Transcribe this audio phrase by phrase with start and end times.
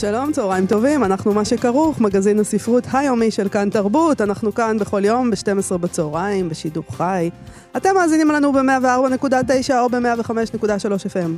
[0.00, 5.04] שלום, צהריים טובים, אנחנו מה שכרוך, מגזין הספרות היומי של כאן תרבות, אנחנו כאן בכל
[5.04, 7.30] יום ב-12 בצהריים, בשידור חי.
[7.76, 11.30] אתם מאזינים לנו ב-104.9 או ב-105.3 FM.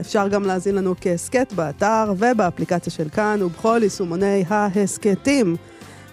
[0.00, 5.56] אפשר גם להאזין לנו כהסכת באתר ובאפליקציה של כאן ובכל יישומוני ההסכתים.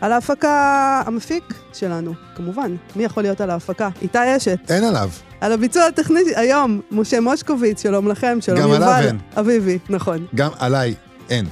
[0.01, 2.75] על ההפקה המפיק שלנו, כמובן.
[2.95, 3.89] מי יכול להיות על ההפקה?
[4.01, 4.59] איתי אשת.
[4.71, 5.09] אין עליו.
[5.41, 8.83] על הביצוע הטכני היום, משה מושקוביץ, שלום לכם, שלום גם יובל.
[8.83, 9.17] עליו אין.
[9.39, 10.25] אביבי, נכון.
[10.35, 10.95] גם עליי
[11.29, 11.45] אין.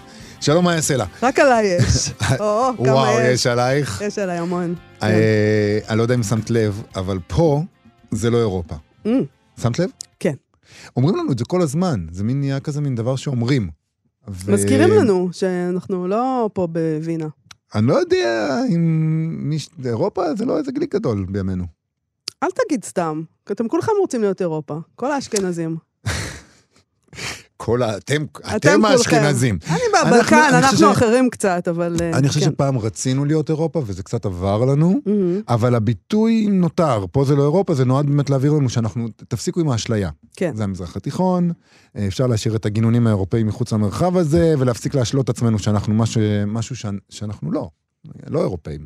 [0.48, 1.06] שלום, מה יעשה לה?
[1.24, 2.12] רק עליי יש.
[2.40, 3.34] או, כמה וואו, יש.
[3.34, 4.02] יש עלייך.
[4.02, 4.76] יש עליי המון.
[5.00, 5.06] כן.
[5.06, 7.62] אה, אני לא יודע אם שמת לב, אבל פה
[8.12, 8.76] זה לא אירופה.
[9.06, 9.10] Mm,
[9.62, 9.90] שמת לב?
[10.20, 10.34] כן.
[10.98, 13.70] אומרים לנו את זה כל הזמן, זה מין נהיה כזה מין דבר שאומרים.
[14.28, 17.28] ו- מזכירים לנו שאנחנו לא פה בווינה.
[17.76, 19.70] אני לא יודע אם מיש...
[19.86, 21.66] אירופה זה לא איזה גליק גדול בימינו.
[22.44, 24.78] אל תגיד סתם, אתם כולכם רוצים להיות אירופה.
[24.96, 25.78] כל האשכנזים.
[27.68, 27.98] כל ה...
[27.98, 28.86] אתם, אתם.
[28.86, 29.60] האשכנזים.
[29.70, 31.96] אני בבלקן, אנחנו אחרים קצת, אבל...
[32.02, 32.46] אה, אני חושב כן.
[32.46, 37.06] שפעם רצינו להיות אירופה וזה קצת עבר לנו, מהמם, אבל הביטוי נותר.
[37.12, 40.10] פה זה לא אירופה, זה נועד באמת להעביר לנו שאנחנו, תפסיקו עם האשליה.
[40.36, 40.56] כן.
[40.56, 41.52] זה המזרח התיכון,
[41.98, 46.76] אה, אפשר להשאיר את הגינונים האירופאים מחוץ למרחב הזה, ולהפסיק להשלות עצמנו שאנחנו משהו, משהו.
[47.10, 47.70] שאנחנו לא,
[48.28, 48.86] לא אירופאים.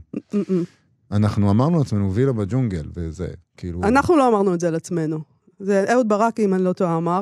[1.12, 3.84] אנחנו אמרנו לעצמנו וילה בג'ונגל, וזה, כאילו...
[3.84, 5.20] אנחנו לא אמרנו את זה על עצמנו.
[5.60, 7.22] זה אהוד ברק, אם אני לא טועה, אמר.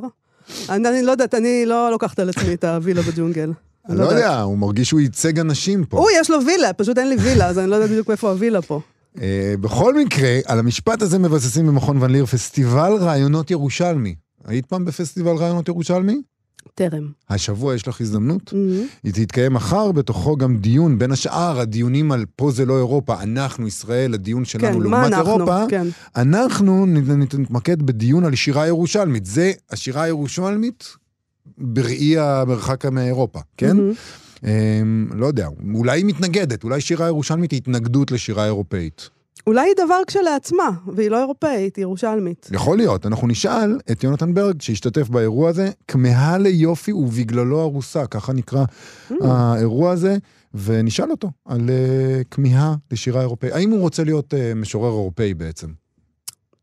[0.70, 3.52] אני לא יודעת, אני לא לוקחת על עצמי את הווילה בג'ונגל.
[3.90, 5.98] אני לא יודע, הוא מרגיש שהוא ייצג אנשים פה.
[5.98, 8.62] הוא, יש לו וילה, פשוט אין לי וילה, אז אני לא יודעת בדיוק איפה הווילה
[8.62, 8.82] פה.
[9.22, 14.16] אה, בכל מקרה, על המשפט הזה מבססים במכון ון ליר פסטיבל רעיונות ירושלמי.
[14.46, 16.22] היית פעם בפסטיבל רעיונות ירושלמי?
[16.76, 17.12] טרם.
[17.30, 18.54] השבוע יש לך הזדמנות.
[18.54, 18.84] מהמם.
[19.04, 23.68] היא תתקיים מחר, בתוכו גם דיון, בין השאר הדיונים על פה זה לא אירופה, אנחנו,
[23.68, 25.34] ישראל, הדיון שלנו כן, לעומת אנחנו?
[25.36, 25.88] אירופה, כן.
[26.16, 29.26] אנחנו נת- נתמקד בדיון על שירה ירושלמית.
[29.26, 30.84] זה השירה הירושלמית
[31.58, 33.78] בראי המרחק מאירופה, כן?
[33.78, 33.92] מהמם.
[34.44, 39.10] אמ, לא יודע, אולי היא מתנגדת, אולי שירה ירושלמית היא התנגדות לשירה אירופאית.
[39.50, 42.50] אולי היא דבר כשלעצמה, והיא לא אירופאית, היא ירושלמית.
[42.54, 48.34] יכול להיות, אנחנו נשאל את יונתן ברג, שהשתתף באירוע הזה, כמהה ליופי ובגללו ארוסה, ככה
[48.34, 48.64] נקרא
[49.12, 49.14] Mm.
[49.22, 50.18] האירוע הזה,
[50.54, 53.54] ונשאל אותו על uh, כמיהה לשירה אירופאית.
[53.54, 55.68] האם הוא רוצה להיות uh, משורר אירופאי בעצם?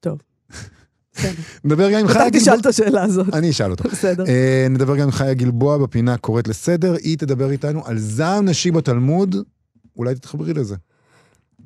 [0.00, 0.18] טוב.
[1.64, 2.60] נדבר גם עם חיה אתה תשאל גלבוע.
[2.60, 3.34] את השאלה הזאת.
[3.34, 3.88] אני אשאל אותו.
[3.88, 4.24] בסדר.
[4.24, 4.28] Uh,
[4.70, 9.36] נדבר גם עם חיה גלבוע בפינה קוראת לסדר, היא תדבר איתנו על זעם נשי בתלמוד,
[9.96, 10.76] אולי תתחברי לזה.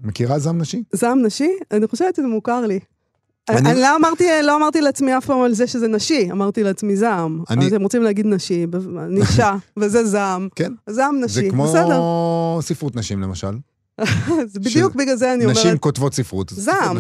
[0.03, 0.83] מכירה זעם נשי?
[0.93, 1.51] זעם נשי?
[1.71, 2.79] אני חושבת שזה מוכר לי.
[3.49, 6.97] אני- אני לא אמרתי, לא אמרתי לעצמי אף פעם על זה שזה נשי, אמרתי לעצמי
[6.97, 7.43] זעם.
[7.51, 8.67] אני- אז הם רוצים להגיד נשי,
[9.09, 10.49] נישה, וזה זעם.
[10.55, 10.73] כן.
[10.91, 12.01] זעם זה נשי, כמו בסדר.
[12.61, 13.47] ספרות נשים למשל.
[14.01, 15.79] אז בדיוק בגלל זה אני נשים אומרת.
[15.81, 16.51] כותבות ספרות.
[16.57, 16.97] זעם.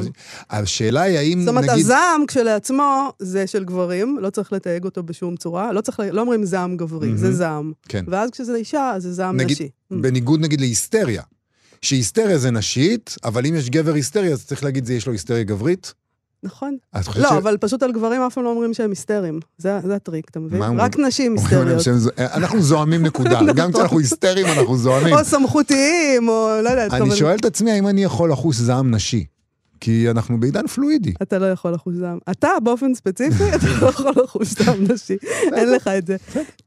[0.50, 1.78] השאלה היא האם זאת אומרת, נגיד...
[1.84, 6.44] הזעם כשלעצמו זה של גברים, לא צריך לתייג אותו בשום צורה, לא צריך, לא אומרים
[6.44, 7.36] זעם גברי, זה מהמם.
[7.36, 7.72] זעם.
[7.88, 8.04] כן.
[8.08, 9.68] ואז כשזה אישה, אז זה זעם נגיד- נשי.
[9.90, 11.22] בניגוד נגיד להיסטריה.
[11.82, 15.42] שהיסטריה זה נשית, אבל אם יש גבר היסטרי, אז צריך להגיד זה יש לו היסטריה
[15.42, 15.94] גברית.
[16.42, 16.76] נכון.
[17.16, 19.40] לא, ש- אבל פשוט על גברים אף פעם לא אומרים שהם היסטריים.
[19.58, 20.62] זה זה הטריק, אתה מבין?
[20.80, 21.82] רק נשים אומרים להם היסטריות.
[21.82, 23.40] שהם זו- אנחנו זועמים נקודה.
[23.54, 25.14] גם כשאנחנו היסטריים אנחנו זועמים.
[25.14, 26.92] או סמכותיים, או לא יודעת.
[26.92, 29.24] אני שואל את עצמי האם אני יכול לחוש זעם נשי.
[29.80, 31.12] כי אנחנו בעידן פלואידי.
[31.22, 32.18] אתה לא יכול לחוש זעם.
[32.30, 35.16] אתה באופן ספציפי, אתה לא יכול לחוש זעם נשי.
[35.54, 36.16] אין לך את זה.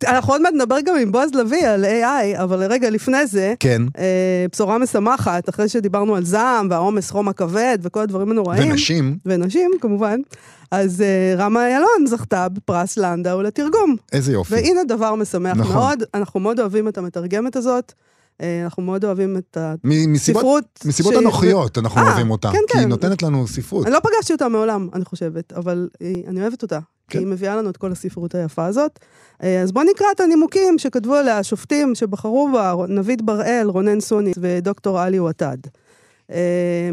[0.08, 3.82] אנחנו עוד מעט נדבר גם עם בועז לביא על AI, אבל רגע לפני זה, כן.
[3.98, 8.72] אה, בשורה משמחת, אחרי שדיברנו על זעם והעומס חום הכבד וכל הדברים הנוראים.
[8.72, 10.20] ונשים, ונשים, כמובן.
[10.72, 13.96] אז אה, רמה איילון זכתה בפרס לנדאו לתרגום.
[14.14, 14.54] איזה יופי.
[14.54, 15.76] והנה דבר משמח נכון.
[15.76, 17.94] מאוד, אנחנו מאוד אוהבים את המתרגמת הזאת,
[18.64, 19.58] אנחנו מאוד אוהבים את
[20.16, 20.80] הספרות.
[20.86, 22.52] מסיבות אנוכיות אנחנו אה, אוהבים אותה.
[22.52, 22.90] כן, כי היא כן.
[22.90, 23.86] נותנת לנו ספרות.
[23.86, 25.90] אני לא פגשתי אותה מעולם, אני חושבת, אבל
[26.28, 26.80] אני אוהבת אותה.
[27.08, 27.20] כי כן.
[27.20, 29.00] היא מביאה לנו את כל הספרות היפה הזאת.
[29.44, 34.32] אה, אז בואו נקרא את הנימוקים שכתבו עליה השופטים שבחרו בה, נביד בראל, רונן סוני
[34.40, 35.58] ודוקטור עלי וטד.
[36.32, 36.90] אה,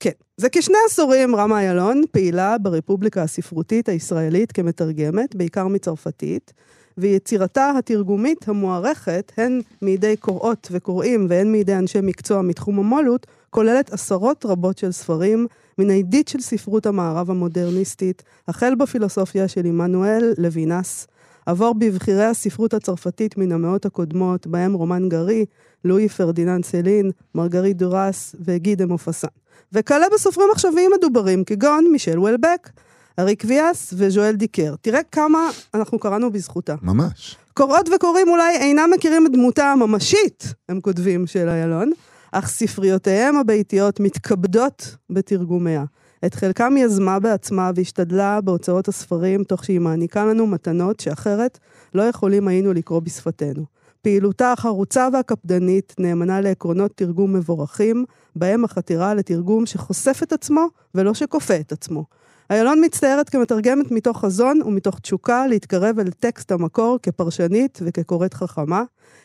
[0.00, 0.10] כן.
[0.36, 6.52] זה כשני עשורים רמה איילון פעילה ברפובליקה הספרותית הישראלית כמתרגמת, בעיקר מצרפתית,
[6.98, 14.46] ויצירתה התרגומית המוערכת, הן מידי קוראות וקוראים והן מידי אנשי מקצוע מתחום המו"לות, כוללת עשרות
[14.46, 15.46] רבות של ספרים,
[15.78, 21.06] מן העידית של ספרות המערב המודרניסטית, החל בפילוסופיה של עמנואל לוינס,
[21.46, 25.44] עבור בבכירי הספרות הצרפתית מן המאות הקודמות, בהם רומן גרי,
[25.84, 29.28] לואי פרדיננד סלין, מרגרית דורס וגי דה מופסן.
[29.72, 32.70] וכלה בסופרים עכשוויים מדוברים, כגון מישל וולבק,
[33.18, 34.74] אריק ויאס וז'ואל דיקר.
[34.80, 36.74] תראה כמה אנחנו קראנו בזכותה.
[36.82, 37.36] ממש.
[37.54, 41.92] קוראות וקוראים אולי אינם מכירים את דמותה הממשית, הם כותבים, של איילון,
[42.32, 45.84] אך ספריותיהם הביתיות מתכבדות בתרגומיה.
[46.26, 51.58] את חלקם יזמה בעצמה והשתדלה בהוצאות הספרים, תוך שהיא מעניקה לנו מתנות שאחרת
[51.94, 53.64] לא יכולים היינו לקרוא בשפתנו.
[54.02, 58.04] פעילותה החרוצה והקפדנית נאמנה לעקרונות תרגום מבורכים,
[58.36, 62.04] בהם החתירה לתרגום שחושף את עצמו ולא שכופה את עצמו.
[62.52, 68.82] איילון מצטיירת כמתרגמת מתוך חזון ומתוך תשוקה להתקרב אל טקסט המקור כפרשנית וכקוראת חכמה.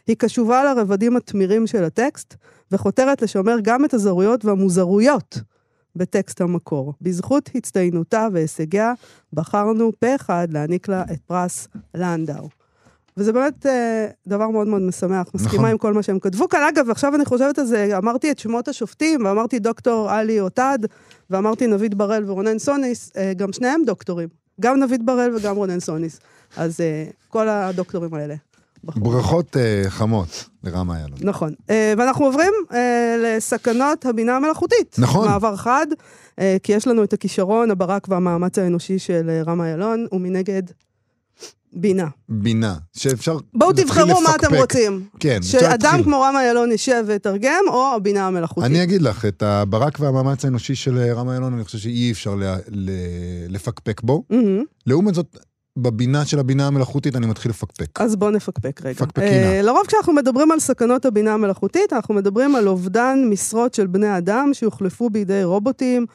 [0.08, 2.36] היא קשובה לרבדים התמירים של הטקסט,
[2.72, 5.40] וחותרת לשמר גם את הזרויות והמוזרויות
[5.96, 6.94] בטקסט המקור.
[7.02, 8.94] בזכות הצטיינותה והישגיה,
[9.34, 12.57] בחרנו פה אחד להעניק לה את פרס לנדאו.
[13.18, 15.72] וזה באמת אה, דבר מאוד מאוד משמח, מסכימה נכון.
[15.72, 16.60] עם כל מה שהם כתבו כאן.
[16.70, 20.80] אגב, עכשיו אני חושבת על זה, אמרתי את שמות השופטים, ואמרתי דוקטור עלי עוטד,
[21.30, 24.30] ואמרתי נביד בראל ורונן סוניס, אה, גם שניהם דוקטורים.
[24.62, 26.20] גם נביד בראל וגם רונן סוניס.
[26.58, 28.36] אז אה, כל הדוקטורים האלה.
[28.84, 29.04] בחרו.
[29.04, 31.20] ברכות אה, חמות לרם איילון.
[31.22, 31.54] נכון.
[31.70, 34.96] אה, ואנחנו עוברים אה, לסכנות הבינה המלאכותית.
[35.00, 35.28] נכון.
[35.28, 35.88] מעבר חד,
[36.40, 40.64] אה, כי יש לנו את הכישרון, הברק והמאמץ האנושי של אה, רם איילון, ומנגד,
[41.74, 42.08] בינה.
[42.30, 43.38] בינה, שאפשר...
[43.54, 44.56] בואו תבחרו מה אתם.
[44.56, 45.04] רוצים.
[45.20, 46.04] כן, אפשר שאדם להתחיל.
[46.04, 48.72] כמו רם איילון יישב ויתרגם, או הבינה המלאכותית.
[48.72, 52.44] אני אגיד לך, את הברק והמאמץ האנושי של רם איילון, אני חושב שאי אפשר ל-
[52.70, 52.92] ל-
[53.50, 54.24] לפקפק בו.
[54.30, 54.64] מהמם.
[54.86, 55.38] לעומת זאת,
[55.78, 58.02] בבינה של הבינה המלאכותית אני מתחיל לפקפק.
[58.02, 58.94] אז בואו נפקפק רגע.
[58.94, 59.28] פקפקינה.
[59.30, 64.18] אה, לרוב כשאנחנו מדברים על סכנות הבינה המלאכותית, אנחנו מדברים על אובדן משרות של בני
[64.18, 66.06] אדם שיוחלפו בידי רובוטים,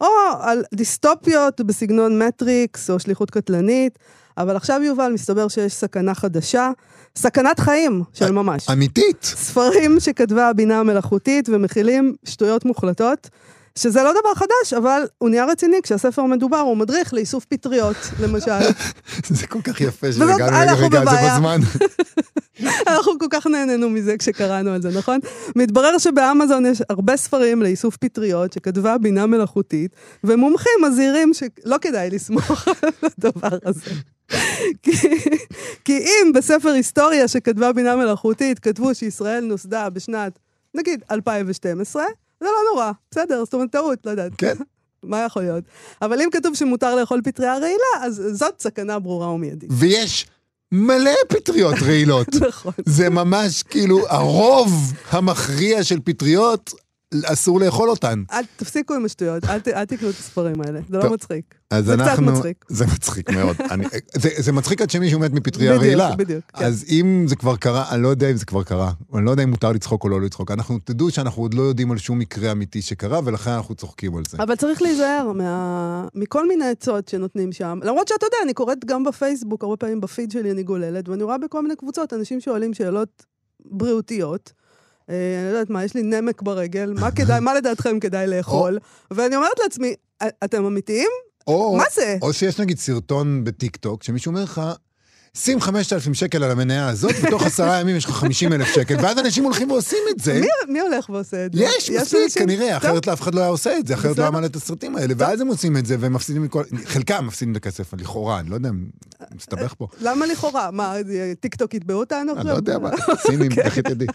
[0.00, 0.06] או
[0.40, 3.98] על דיסטופיות בסגנון מטריקס או שליחות קטלנית,
[4.38, 6.70] אבל עכשיו, יובל, מסתבר שיש סכנה חדשה,
[7.16, 8.70] סכנת חיים של ממש.
[8.70, 9.22] אמיתית!
[9.22, 13.30] ספרים שכתבה הבינה המלאכותית ומכילים שטויות מוחלטות,
[13.78, 18.50] שזה לא דבר חדש, אבל הוא נהיה רציני כשהספר מדובר, הוא מדריך לאיסוף פטריות, למשל.
[19.28, 21.34] זה כל כך יפה שהגענו אנחנו לרגע הזה בבעיה.
[21.34, 21.60] בזמן.
[22.92, 25.20] אנחנו כל כך נהנינו מזה כשקראנו על זה, נכון?
[25.56, 29.90] מתברר שבאמזון יש הרבה ספרים לאיסוף פטריות שכתבה בינה מלאכותית,
[30.24, 33.90] ומומחים מזהירים שלא כדאי לסמוך על הדבר הזה.
[35.84, 40.38] כי, אם בספר היסטוריה שכתבה בינה מלאכותית כתבו שישראל נוסדה בשנת,
[40.74, 42.04] נגיד, 2012,
[42.40, 44.32] זה לא נורא, בסדר, זאת אומרת טעות, לא יודעת.
[44.38, 44.54] כן.
[45.02, 45.64] מה יכול להיות?
[46.02, 49.70] אבל אם כתוב שמותר לאכול פטריה רעילה, אז זאת סכנה ברורה ומיידית.
[49.72, 50.26] ויש
[50.72, 52.28] מלא פטריות רעילות.
[52.48, 52.72] נכון.
[52.86, 54.72] זה ממש כאילו הרוב
[55.10, 56.74] המכריע של פטריות,
[57.24, 58.22] אסור לאכול אותן.
[58.32, 61.54] אל תפסיקו עם השטויות, אל, אל תקנו את הספרים האלה, זה לא מצחיק.
[61.78, 62.32] זה קצת אנחנו...
[62.32, 62.64] מצחיק.
[62.68, 63.56] זה מצחיק מאוד.
[63.70, 63.84] אני,
[64.14, 66.16] זה, זה מצחיק עד שמישהו מת מפטריה בדיוק, רעילה.
[66.16, 66.64] בדיוק, כן.
[66.64, 68.92] אז אם זה כבר קרה, אני לא יודע אם זה כבר קרה.
[69.14, 70.50] אני לא יודע אם מותר לצחוק או לא לצחוק.
[70.50, 74.22] אנחנו, תדעו שאנחנו עוד לא יודעים על שום מקרה אמיתי שקרה, ולכן אנחנו צוחקים על
[74.28, 74.38] זה.
[74.40, 76.08] אבל צריך להיזהר מה...
[76.14, 77.78] מכל מיני עצות שנותנים שם.
[77.82, 81.38] למרות שאתה יודע, אני קוראת גם בפייסבוק, הרבה פעמים בפיד שלי אני גוללת, ואני רואה
[81.38, 83.24] בכל מיני קבוצות אנשים שואלים שאלות
[83.64, 84.52] בריאותיות.
[85.10, 88.78] אה, אני לא יודעת מה, יש לי נמק ברגל, מה כדאי, מה לדעתכם כדאי לאכול?
[89.10, 91.08] ואני אומרת לעצמי, "א- אתם אמיתיים?
[91.46, 92.16] או, מה זה?
[92.22, 94.60] או שיש נגיד סרטון בטיקטוק, שמישהו אומר לך,
[95.36, 99.18] שים 5,000 שקל על המניה הזאת, ותוך עשרה ימים יש לך 50 אלף שקל, ואז
[99.18, 100.40] אנשים הולכים ועושים את זה.
[100.40, 101.62] מי, מי הולך ועושה את זה?
[101.64, 104.22] יש, מספיק, אנשים- כנראה, טוב, אחרת לאף אחד לא היה עושה את זה, אחרת לא.
[104.22, 106.62] היה מעלה את הסרטים האלה, ואז הם עושים את זה, והם מפסידים את כל...
[106.84, 108.70] חלקם מפסידים את הכסף, לכאורה, אני לא יודע,
[109.34, 109.86] מסתבך פה.
[110.00, 110.70] למה לכאורה?
[110.70, 110.94] מה,
[111.40, 112.40] טיקטוק יתבעו אותנו עכשיו?
[112.42, 112.90] אני לא יודע מה,
[113.26, 114.06] סינים, איך תדעי.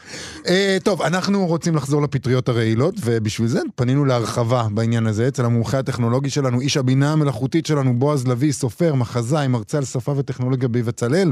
[0.48, 5.80] אה, טוב, אנחנו רוצים לחזור לפטריות הרעילות, ובשביל זה פנינו להרחבה בעניין הזה, אצל המומחה
[5.80, 10.68] הטכנולוגי שלנו, איש הבינה המלאכותית שלנו, בועז לביא, סופר, מחזאי, מרצה על שפה וטכנולוגיה
[11.12, 11.32] בבצלאל.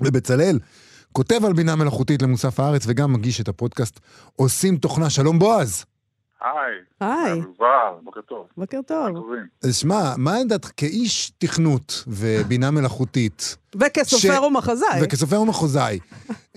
[0.00, 0.58] בבצלאל,
[1.12, 4.00] כותב על בינה מלאכותית למוסף הארץ, וגם מגיש את הפודקאסט
[4.36, 5.10] עושים תוכנה.
[5.10, 5.84] שלום בועז.
[6.44, 7.40] היי, היי,
[8.02, 8.46] בוקר טוב.
[8.56, 9.26] בוקר טוב.
[9.70, 15.00] שמע, מה עמדת כאיש תכנות ובינה מלאכותית, וכסופר ומחזאי.
[15.02, 15.98] וכסופר ומחוזאי,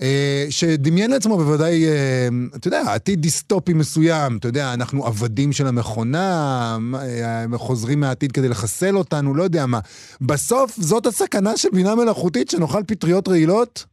[0.00, 5.66] אה, שדמיין לעצמו בוודאי, אה, אתה יודע, עתיד דיסטופי מסוים, אתה יודע, אנחנו עבדים של
[5.66, 9.80] המכונה, אה, חוזרים מהעתיד כדי לחסל אותנו, לא יודע מה.
[10.20, 13.84] בסוף זאת הסכנה של בינה מלאכותית, שנאכל פטריות רעילות?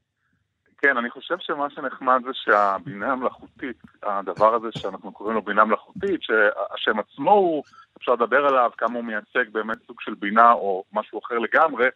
[0.86, 6.22] כן, אני חושב שמה שנחמד זה שהבינה המלאכותית, הדבר הזה שאנחנו קוראים לו בינה מלאכותית,
[6.24, 7.63] שהשם עצמו הוא,
[7.98, 11.88] אפשר לדבר עליו, כמה הוא מייצג באמת סוג של בינה או משהו אחר לגמרי,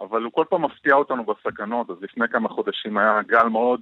[0.00, 1.90] אבל הוא כל פעם מפתיע אותנו בסכנות.
[1.90, 3.80] אז לפני כמה חודשים היה גל מאוד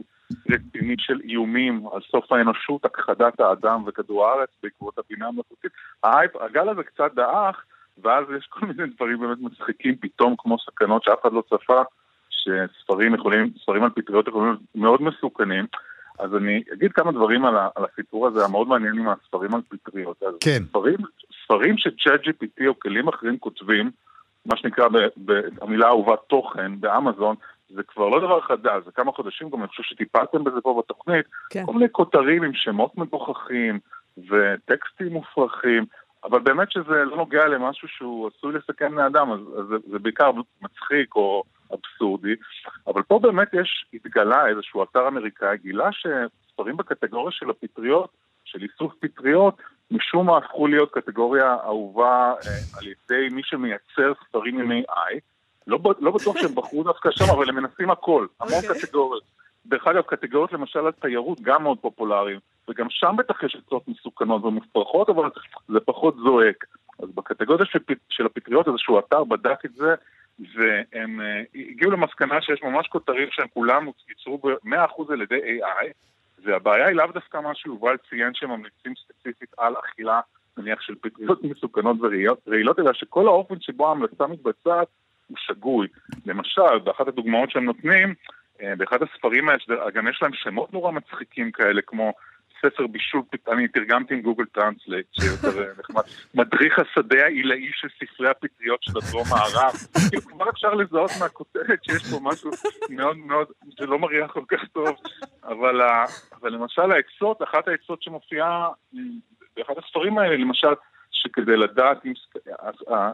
[0.50, 5.72] רציני של איומים על סוף האנושות, הכחדת האדם וכדור הארץ בעקבות הבינה המלאכותית.
[6.04, 7.64] ההייפ, הגל הזה קצת דעך,
[8.02, 11.82] ואז יש כל מיני דברים באמת מצחיקים פתאום, כמו סכנות שאף אחד לא צפה.
[12.46, 15.66] שספרים יכולים, ספרים על פטריות יכולים להיות מאוד מסוכנים.
[16.18, 19.60] אז אני אגיד כמה דברים על, ה, על הסיפור הזה המאוד מעניין עם הספרים על
[19.68, 20.22] פטריות.
[20.22, 20.62] אז כן.
[20.68, 20.96] ספרים,
[21.44, 23.90] ספרים שצ'אט GPT או כלים אחרים כותבים,
[24.46, 24.88] מה שנקרא
[25.60, 27.36] במילה האהובה תוכן באמזון,
[27.70, 31.26] זה כבר לא דבר חדש, זה כמה חודשים, גם אני חושב שטיפלתם בזה פה בתוכנית,
[31.50, 31.66] כן.
[31.66, 33.78] כל מיני כותרים עם שמות מגוחכים
[34.18, 35.84] וטקסטים מופרכים,
[36.24, 39.98] אבל באמת שזה לא נוגע למשהו שהוא עשוי לסכן בני אדם, אז, אז זה, זה
[39.98, 40.30] בעיקר
[40.62, 41.42] מצחיק או
[41.74, 42.34] אבסורדי,
[42.86, 48.10] אבל פה באמת יש, התגלה איזשהו אתר אמריקאי, גילה שספרים בקטגוריה של הפטריות,
[48.44, 49.56] של איסוף פטריות,
[49.90, 55.20] משום מה הפכו להיות קטגוריה אהובה אה, על ידי מי שמייצר ספרים עם AI.
[55.66, 58.82] לא, ב- לא בטוח שהם בחרו דווקא שם, אבל הם מנסים הכל, המון אוקיי.
[58.82, 59.22] קטגוריות.
[59.68, 64.44] דרך אגב, קטגוריות למשל על תיירות גם מאוד פופולריים, וגם שם בטח יש עצות מסוכנות
[64.44, 65.30] ומופרכות, אבל
[65.68, 66.64] זה פחות זועק.
[66.98, 69.94] אז בקטגוריה של, של הפטריות איזשהו אתר בדק את זה,
[70.38, 75.86] והם אה, הגיעו למסקנה שיש ממש כותרים שהם כולם ייצרו ב-100% על ידי AI,
[76.44, 80.20] והבעיה היא לאו דווקא מה שיובל ציין שהם ממליצים ספציפית על אכילה,
[80.56, 84.88] נניח של פטריות מסוכנות ורעילות, אלא שכל האופן שבו ההמלצה מתבצעת
[85.26, 85.88] הוא שגוי.
[86.26, 88.14] למשל, באחת הדוגמאות שהם נותנים,
[88.76, 92.12] באחד הספרים האלה, שגם יש להם שמות נורא מצחיקים כאלה, כמו
[92.62, 96.02] ספר בישול, אני תרגמתי עם Google Translate, שיותר אה, נחמד,
[96.34, 99.74] מדריך השדה העילאי של ספרי הפטריות של הדרום מערב.
[100.10, 102.50] כאילו כבר אפשר לזהות מהכותרת שיש פה משהו
[102.90, 103.46] מאוד מאוד,
[103.78, 104.88] שלא מריח כל כך טוב,
[105.44, 105.80] אבל,
[106.40, 109.00] אבל למשל העצות, אחת העצות שמופיעה אה,
[109.56, 110.74] באחד הספרים האלה, למשל,
[111.36, 112.12] שכדי לדעת אם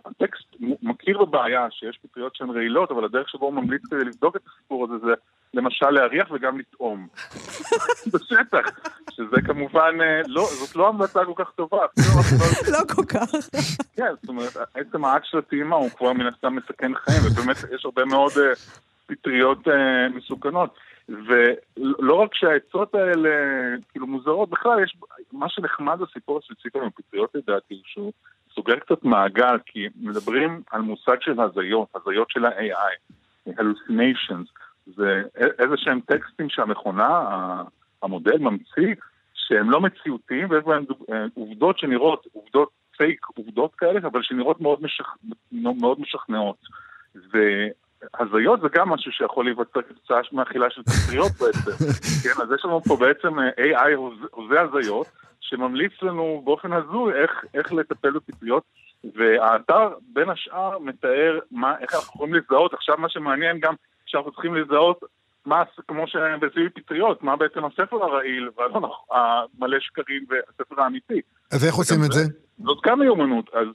[0.04, 4.40] הטקסט מכיר בבעיה שיש פטריות שהן רעילות, אבל הדרך שבו הוא ממליץ כדי לבדוק את
[4.46, 5.12] הסיפור הזה זה
[5.54, 7.06] למשל להריח וגם לטעום.
[8.12, 8.66] בשטח,
[9.10, 11.78] שזה כמובן, אה, לא, זאת לא המלצה כל כך טובה.
[12.72, 13.30] לא- לא כל כך.
[13.96, 17.84] כן, זאת אומרת, עצם האקט של הטעימה הוא כבר מן הסתם מסכן חיים, ובאמת יש
[17.84, 18.52] הרבה מאוד אה,
[19.06, 20.74] פטריות אה, מסוכנות.
[21.08, 23.30] ולא רק שהעצות האלה
[23.88, 24.96] כאילו מוזרות, בכלל יש,
[25.32, 28.12] מה שנחמד בסיפור הספציפי עם הפטריות לדעתי, הוא שהוא
[28.54, 33.12] סוגר קצת מעגל, כי מדברים על מושג של הזיות, הזיות של ה-AI,
[33.48, 34.50] hallucinations,
[34.86, 37.22] זה איזה שהם טקסטים שהמכונה,
[38.02, 38.94] המודל ממציא,
[39.34, 44.82] שהם לא מציאותיים, ויש בהם אה, עובדות שנראות, עובדות פייק, עובדות כאלה, אבל שנראות מאוד,
[44.82, 45.16] משכ...
[45.52, 46.56] מאוד משכנעות.
[48.20, 51.84] והזיות זה גם משהו שיכול להיווצר כתוצאה מאכילה של פטריות בעצם.
[52.24, 55.06] כן, אז יש לנו פה בעצם אה, AI הוזה- הזיות,
[55.40, 58.62] שממליץ לנו באופן הזוי איך, איך לטפל בפטריות,
[59.14, 62.74] והאתר בין השאר מתאר מה, איך אנחנו יכולים לזהות.
[62.74, 63.74] עכשיו מה שמעניין גם,
[64.06, 65.00] שאנחנו צריכים לזהות
[65.46, 71.20] מה, כמו שבזיהוי פטריות, מה בעצם הספר הרעיל, והלא נכון, המלא שקרים והספר האמיתי.
[71.52, 72.20] אז איך עושים את זה?
[72.58, 73.66] זאת גם מיומנות, אז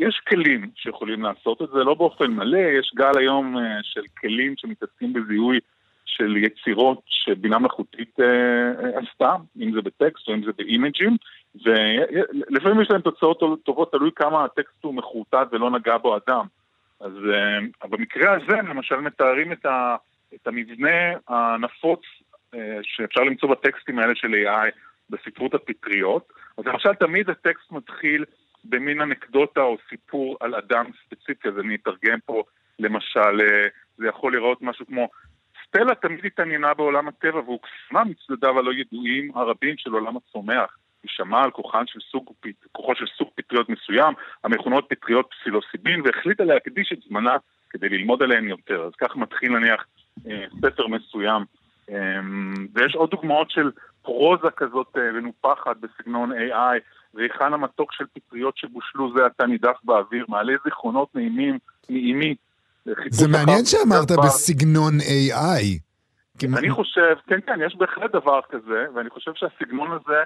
[0.00, 4.54] יש כלים שיכולים לעשות את זה, לא באופן מלא, יש גל היום אה, של כלים
[4.56, 5.58] שמתעסקים בזיהוי
[6.06, 11.16] של יצירות שבינה מלאכותית אה, אה, עשתה, אם זה בטקסט או אם זה באימג'ים,
[11.64, 16.46] ולפעמים יש להם תוצאות טובות, תלוי כמה הטקסט הוא מחורטט ולא נגע בו אדם.
[17.00, 17.12] אז
[17.88, 19.96] במקרה הזה, למשל, מתארים את, ה,
[20.34, 22.00] את המבנה הנפוץ
[22.82, 24.70] שאפשר למצוא בטקסטים האלה של AI
[25.10, 26.32] בספרות הפטריות.
[26.58, 28.24] אז למשל, תמיד הטקסט מתחיל
[28.64, 32.42] במין אנקדוטה או סיפור על אדם ספציפי, אז אני אתרגם פה,
[32.78, 33.66] למשל, אה,
[33.98, 35.08] זה יכול לראות משהו כמו
[35.66, 40.76] סטלה תמיד התעניינה בעולם הטבע והוקסמה מצדדיו הלא ידועים הרבים של עולם הצומח.
[41.02, 42.32] היא שמעה על כוחן של סוג,
[42.72, 44.14] כוחו של סוג פטריות מסוים,
[44.44, 47.36] המכונות פטריות פסילוסיבין, והחליטה להקדיש את זמנה
[47.70, 48.82] כדי ללמוד עליהן יותר.
[48.82, 49.86] אז כך מתחיל נניח
[50.26, 51.42] אה, ספר מסוים.
[51.90, 52.20] אה,
[52.74, 53.70] ויש עוד דוגמאות של
[54.02, 56.78] פרוזה כזאת אה, מנופחת בסגנון AI,
[57.14, 61.58] ריחן המתוק של פטריות שבושלו זה עתה נידף באוויר, מעלה זיכרונות נעימים
[61.90, 62.34] מאימי.
[63.10, 64.22] זה מעניין שאמרת דבר.
[64.22, 65.80] בסגנון AI.
[66.58, 70.22] אני חושב, כן, כן, יש בהחלט דבר כזה, ואני חושב שהסגנון הזה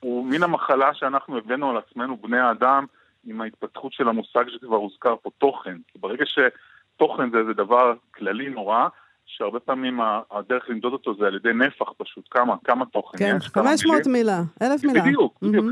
[0.00, 2.86] הוא מן המחלה שאנחנו הבאנו על עצמנו, בני האדם,
[3.26, 5.76] עם ההתפתחות של המושג שכבר הוזכר פה, תוכן.
[5.88, 8.88] כי ברגע שתוכן זה איזה דבר כללי נורא,
[9.36, 13.48] שהרבה פעמים הדרך למדוד אותו זה על ידי נפח פשוט, כמה, כמה תוכן כן, יש,
[13.48, 14.12] כמה 500 מילים.
[14.12, 15.02] מילה, אלף מילה.
[15.02, 15.66] בדיוק, בדיוק.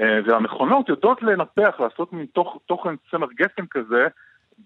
[0.00, 4.06] אה, והמכונות יודעות לנפח, לעשות מין תוך, תוכן צמר גפן כזה,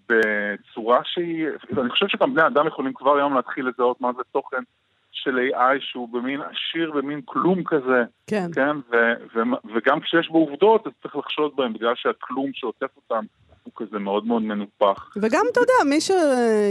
[0.09, 4.63] בצורה שהיא, אני חושב שגם בני אדם יכולים כבר היום להתחיל לזהות מה זה תוכן
[5.11, 8.47] של AI שהוא במין עשיר במין כלום כזה, כן.
[8.55, 13.25] כן, ו- ו- וגם כשיש בו עובדות אז צריך לחשוד בהם בגלל שהכלום שעוטף אותם
[13.65, 15.13] הוא כזה מאוד מאוד מנופח.
[15.21, 16.11] וגם, אתה יודע, מי ש...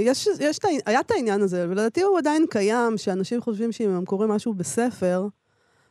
[0.01, 4.31] יש, יש, היה את העניין הזה, ולדעתי הוא עדיין קיים, שאנשים חושבים שאם הם קוראים
[4.31, 5.27] משהו בספר,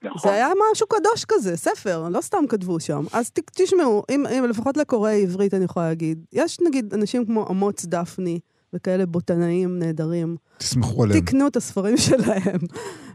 [0.04, 0.32] נכון.
[0.32, 3.04] זה היה משהו קדוש כזה, ספר, לא סתם כתבו שם.
[3.14, 7.86] אז תשמעו, אם, אם לפחות לקוראי עברית אני יכולה להגיד, יש נגיד אנשים כמו אמוץ
[7.86, 8.40] דפני,
[8.74, 10.36] וכאלה בוטנאים נהדרים.
[10.58, 11.20] תסמכו עליהם.
[11.20, 12.60] תקנו את הספרים שלהם,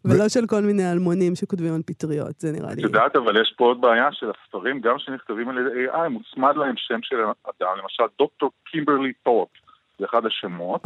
[0.05, 2.83] ולא של כל מיני אלמונים שכותבים על פטריות, זה נראה את לי.
[2.83, 6.75] יודעת, אבל יש פה עוד בעיה של הספרים, גם שנכתבים על ידי AI, מוצמד להם
[6.77, 9.49] שם של אדם, למשל דוקטור קימברלי טורפ,
[9.99, 10.83] זה אחד השמות,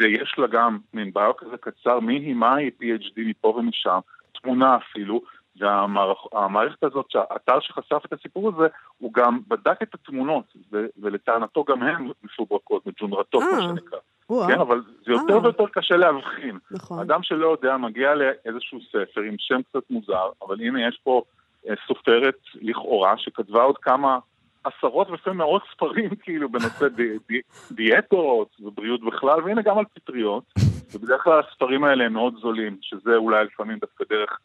[0.00, 3.98] ויש לה גם מין ביו כזה קצר, מי היא, מה היא, PhD מפה ומשם,
[4.42, 5.22] תמונה אפילו,
[5.58, 8.66] והמערכת הזאת, שהאתר שחשף את הסיפור הזה,
[8.98, 13.62] הוא גם בדק את התמונות, ולטענתו גם הן מפוברקות, מג'ונרתות, מה אה.
[13.62, 13.98] שנקרא.
[14.30, 15.42] וואו, כן, אבל זה יותר אה.
[15.42, 16.58] ויותר קשה להבחין.
[16.70, 16.98] נכון.
[16.98, 21.22] אדם שלא יודע מגיע לאיזשהו ספר עם שם קצת מוזר, אבל הנה יש פה
[21.68, 24.18] אה, סופרת לכאורה שכתבה עוד כמה
[24.64, 27.40] עשרות ולפעמים מאות ספרים כאילו בנושא די, די,
[27.72, 30.44] דיאטות ובריאות בכלל, והנה גם על פטריות,
[30.94, 34.38] ובדרך כלל הספרים האלה הם מאוד זולים, שזה אולי לפעמים דווקא דרך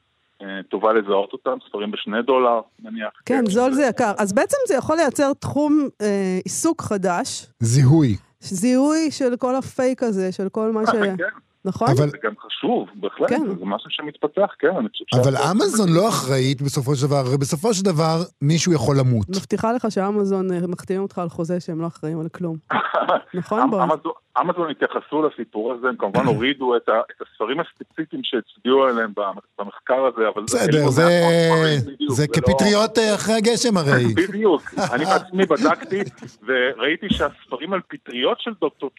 [0.69, 3.11] טובה לזהות אותם, ספרים בשני דולר נניח.
[3.25, 4.11] כן, זול זה יקר.
[4.17, 8.17] אז בעצם זה יכול לייצר תחום אה, עיסוק חדש, זיהוי.
[8.39, 10.89] זיהוי של כל הפייק הזה, של כל מה ש...
[10.89, 11.15] כן,
[11.65, 11.87] נכון?
[11.97, 13.41] אבל- זה גם חשוב, בהחלט, כן.
[13.59, 14.69] זה משהו שמתפתח, כן,
[15.21, 19.29] אבל אמזון לא אחראית בסופו של דבר, הרי בסופו של דבר מישהו יכול למות.
[19.29, 22.57] מבטיחה לך שאמזון אה, מחתימים אותך על חוזה שהם לא אחראים על כלום.
[23.33, 23.89] נכון, בועז?
[24.41, 29.23] אמזון- התייחסו לסיפור הזה, הם כמובן הורידו את ה- את הספרים הספציפיים שהצביעו עליהם במ-
[29.59, 30.43] במחקר הזה, אבל...
[30.43, 31.03] בסדר, זה,
[32.09, 34.13] זה לא- כפטריות אה, אחרי הגשם הרי.
[34.27, 34.61] בדיוק.
[34.93, 35.99] אני בעצמי בדקתי,
[36.47, 38.89] וראיתי שהספרים על פטריות של דוקטור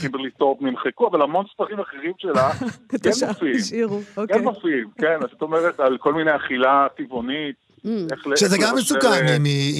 [0.00, 2.50] קימברלי טורפ נמחקו, אבל המון ספרים אחרים שלה
[2.94, 3.56] את כן מופיעים.
[3.56, 4.38] השאירו, אוקיי.
[4.38, 7.56] כן מופיעים, כן, זאת אומרת, על כל מיני אכילה טבעונית.
[7.76, 7.88] Mm.
[8.36, 9.26] שזה גם מסוכן,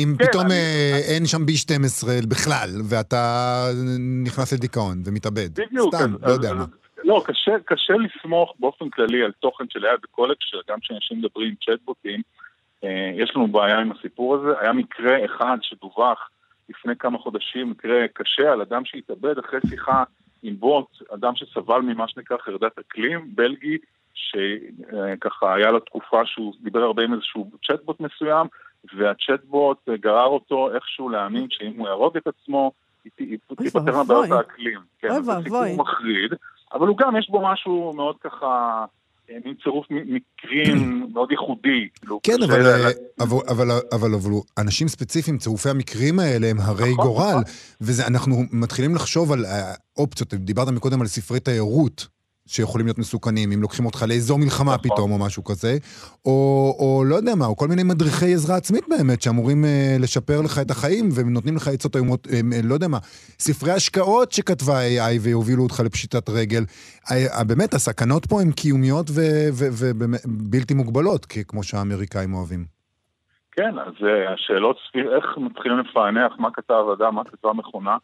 [0.02, 3.64] אם, כן, פתאום אה, אין שם B12 בכלל, ואתה
[4.24, 5.60] נכנס לדיכאון ומתאבד.
[5.60, 5.94] בדיוק.
[5.94, 6.64] סתם, לא יודע מה.
[7.04, 11.54] לא, קשה, קשה לסמוך באופן כללי על תוכן של AI בכל הקשר, גם כשאנשים מדברים
[11.64, 12.22] צ'טבוטים,
[12.84, 14.60] אה, יש לנו בעיה עם הסיפור הזה.
[14.60, 16.28] היה מקרה אחד שדווח
[16.68, 20.04] לפני כמה חודשים, מקרה קשה על אדם שהתאבד אחרי שיחה
[20.42, 23.78] עם בוט, אדם שסבל ממה שנקרא חרדת אקלים, בלגי,
[24.14, 28.46] שככה היה לו תקופה שהוא דיבר הרבה עם איזשהו צ'טבוט מסוים,
[28.94, 32.72] והצ'טבוט גרר אותו איכשהו להאמין שאם הוא יהרוג את עצמו,
[33.16, 34.02] תיפטר.
[34.02, 34.80] מבעיות האקלים.
[34.98, 35.32] כן, זה.
[35.44, 36.32] סיפור מחריד,
[36.72, 38.84] אבל הוא גם, יש בו משהו מאוד ככה,
[39.44, 40.78] מין צירוף מקרים
[41.14, 41.88] מאוד ייחודי.
[42.00, 46.92] כאילו, כן, אבל, אה, אבל, אבל, אבל, אבל אנשים ספציפיים, צירופי המקרים האלה הם הרי
[46.92, 47.42] נכון, גורל, נכון.
[47.80, 52.15] ואנחנו מתחילים לחשוב על אה, אופציות, דיברת מקודם על ספרי תיירות.
[52.46, 54.90] שיכולים להיות מסוכנים, אם לוקחים אותך לאזור מלחמה נכון.
[54.90, 55.76] פתאום או משהו כזה,
[56.24, 60.40] או, או לא יודע מה, או כל מיני מדריכי עזרה עצמית באמת, שאמורים אה, לשפר
[60.40, 62.98] לך את החיים ונותנים לך עצות איומות, אה, אה, לא יודע מה,
[63.38, 66.64] ספרי השקעות שכתבה AI ויובילו אותך לפשיטת רגל.
[67.10, 72.76] אה, אה, באמת, הסכנות פה הן קיומיות ובלתי מוגבלות, כמו שהאמריקאים אוהבים.
[73.56, 77.96] כן, אז אה, השאלות סביב איך מתחילים לפענח מה כתב אדם, מה כתבה מכונה,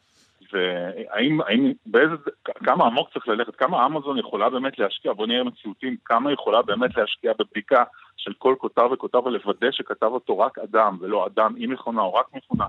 [0.53, 5.97] והאם, האם, באיזה, כמה עמוק צריך ללכת, כמה אמזון יכולה באמת להשקיע, בוא נהיה מציאותיים,
[6.05, 7.85] כמה יכולה באמת להשקיע בבדיקה
[8.17, 12.27] של כל כותב וכותב ולוודא שכתב אותו רק אדם, ולא אדם עם מכונה או רק
[12.35, 12.67] מכונה.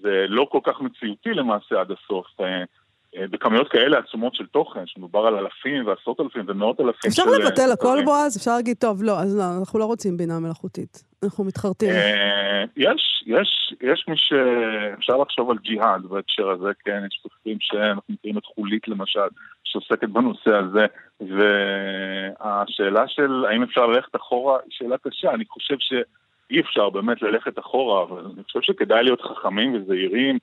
[0.00, 2.26] זה לא כל כך מציאותי למעשה עד הסוף.
[2.40, 2.64] אה,
[3.16, 7.28] אה, בכמויות כאלה עצומות של תוכן, שמדובר על אלפים ועשרות אלפים ומאות אלפים אפשר של...
[7.28, 8.04] אה, לבטל הכל, כותבים.
[8.04, 8.36] בועז?
[8.36, 11.11] אפשר להגיד, טוב, לא, אז לא, אנחנו לא רוצים בינה מלאכותית.
[11.24, 11.90] אנחנו מתחרטים.
[11.90, 18.14] אה, יש, יש, יש מי שאפשר לחשוב על ג'יהאד בהקשר הזה, כן, יש סופרים שאנחנו
[18.14, 19.28] מכירים את חולית למשל,
[19.64, 20.86] שעוסקת בנושא הזה,
[21.20, 27.58] והשאלה של האם אפשר ללכת אחורה היא שאלה קשה, אני חושב שאי אפשר באמת ללכת
[27.58, 30.38] אחורה, אבל אני חושב שכדאי להיות חכמים וזהירים,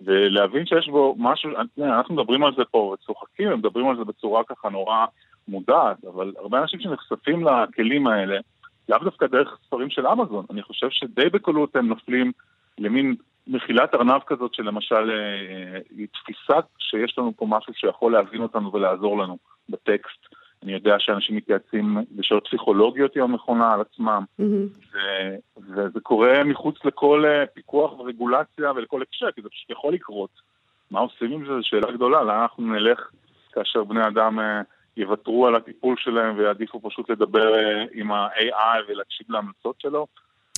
[0.00, 1.50] ולהבין שיש בו משהו,
[1.82, 5.04] אנחנו מדברים על זה פה וצוחקים, ומדברים על זה בצורה ככה נורא
[5.48, 8.38] מודעת, אבל הרבה אנשים שנחשפים לכלים האלה,
[8.88, 12.32] לאו דווקא דרך ספרים של אמזון, אני חושב שדי בקלות הם נופלים
[12.78, 13.14] למין
[13.46, 19.18] מחילת ארנב כזאת שלמשל אה, היא תפיסה שיש לנו פה משהו שיכול להבין אותנו ולעזור
[19.18, 20.34] לנו בטקסט.
[20.62, 24.66] אני יודע שאנשים מתייעצים בשאלות פסיכולוגיות עם המכונה על עצמם, מהמם.
[24.92, 30.30] ו- וזה קורה מחוץ לכל אה, פיקוח ורגולציה ולכל הקשר, כי זה פשוט יכול לקרות.
[30.90, 31.52] מה עושים עם זה?
[31.52, 33.10] זו שאלה גדולה, לאן אנחנו נלך
[33.52, 34.62] כאשר בני אדם אה,
[34.96, 40.06] יוותרו על הטיפול שלהם ויעדיפו פשוט לדבר אה, עם ה-AI ולהקשיב להמלצות שלו?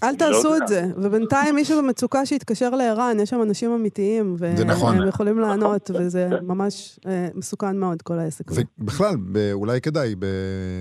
[0.03, 0.69] אל אני תעשו לא את.
[0.69, 0.83] זה.
[0.97, 4.99] ובינתיים מישהו במצוקה שיתקשר לערן, יש שם אנשים אמיתיים, זה נכון.
[4.99, 6.03] והם יכולים לענות, נכון.
[6.07, 6.45] וזה כן.
[6.45, 8.63] ממש אה, מסוכן מאוד, כל העסק הזה.
[8.79, 9.15] ובכלל,
[9.53, 10.15] אולי כדאי,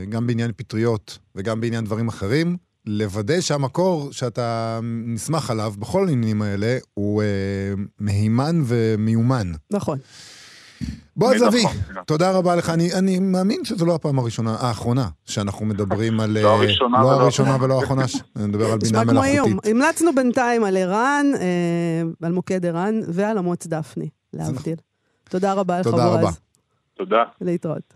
[0.09, 6.77] גם בעניין פטריות וגם בעניין דברים אחרים, לוודא שהמקור שאתה נסמך עליו בכל העניינים האלה
[6.93, 7.27] הוא אה,
[7.99, 9.51] מהימן ומיומן.
[9.71, 9.97] נכון.
[11.15, 12.03] בועז נכון, אבי, נכון.
[12.05, 12.69] תודה רבה לך.
[12.69, 16.37] אני, אני מאמין שזו לא הפעם הראשונה, האחרונה, שאנחנו מדברים על...
[16.37, 17.73] לא אה, הראשונה לא ולא הראשונה האחרונה.
[17.73, 19.03] ולא האחרונה, מדבר על בינה.
[19.03, 19.71] מלאכותית.
[19.71, 24.75] המלצנו בינתיים על ערן, אה, על מוקד ערן, ועל אמוץ דפני, להבדיל.
[25.29, 26.21] תודה רבה לך, תודה רבה.
[26.21, 26.39] בועז.
[26.97, 27.23] תודה.
[27.41, 27.93] להתראות.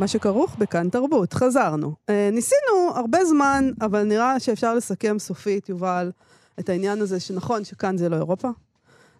[0.00, 1.94] מה שכרוך בכאן תרבות, חזרנו.
[2.08, 6.10] אה, ניסינו הרבה זמן, אבל נראה שאפשר לסכם סופית, יובל,
[6.60, 8.48] את העניין הזה שנכון שכאן זה לא אירופה.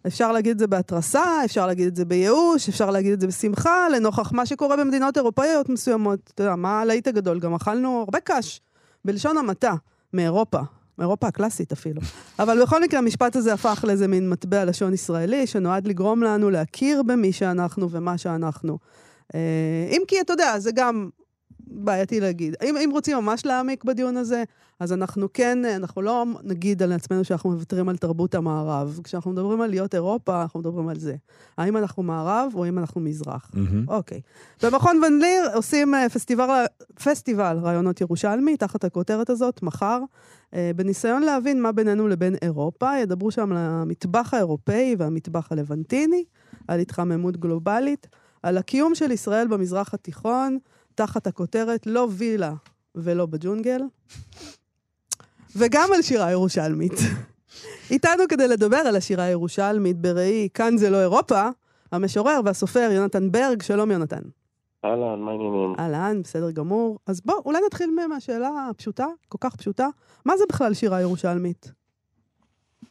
[0.06, 3.88] אפשר להגיד את זה בהתרסה, אפשר להגיד את זה בייאוש, אפשר להגיד את זה בשמחה,
[3.88, 6.30] לנוכח מה שקורה במדינות אירופאיות מסוימות.
[6.34, 7.40] אתה יודע, מה הלהיט הגדול?
[7.40, 8.60] גם אכלנו הרבה קש,
[9.04, 9.74] בלשון המעטה,
[10.12, 10.60] מאירופה.
[10.98, 12.00] מאירופה הקלאסית אפילו.
[12.38, 17.02] אבל בכל מקרה, המשפט הזה הפך לאיזה מין מטבע לשון ישראלי, שנועד לגרום לנו להכיר
[17.02, 18.78] במי שאנחנו ומה שאנחנו.
[19.34, 21.10] אה, אם כי, אתה יודע, זה גם
[21.70, 22.54] בעייתי להגיד.
[22.62, 24.44] אם, אם רוצים ממש להעמיק בדיון הזה,
[24.80, 29.00] אז אנחנו כן, אנחנו לא נגיד על עצמנו שאנחנו מוותרים על תרבות המערב.
[29.04, 31.14] כשאנחנו מדברים על להיות אירופה, אנחנו מדברים על זה.
[31.58, 33.50] האם אנחנו מערב או האם אנחנו מזרח.
[33.54, 33.88] מהמם.
[33.88, 34.20] אוקיי.
[34.62, 36.64] במכון ון ליר עושים אה, פסטיבל,
[37.04, 40.00] פסטיבל רעיונות ירושלמי, תחת הכותרת הזאת, מחר.
[40.54, 46.24] אה, בניסיון להבין מה בינינו לבין אירופה, ידברו שם על המטבח האירופאי והמטבח הלבנטיני,
[46.68, 48.06] על התחממות גלובלית,
[48.42, 50.58] על הקיום של ישראל במזרח התיכון,
[50.94, 52.52] תחת הכותרת לא וילה
[52.94, 53.80] ולא בג'ונגל,
[55.56, 56.92] וגם על שירה ירושלמית.
[57.90, 61.48] איתנו כדי לדבר על השירה הירושלמית בראי "כאן זה לא אירופה",
[61.92, 64.22] המשורר והסופר יונתן ברג, שלום יונתן.
[64.84, 65.74] אהלן, מה העניינים?
[65.78, 66.98] אהלן, בסדר גמור.
[67.06, 69.88] אז בוא, אולי נתחיל מהשאלה הפשוטה, כל כך פשוטה.
[70.24, 71.72] מה זה בכלל שירה ירושלמית?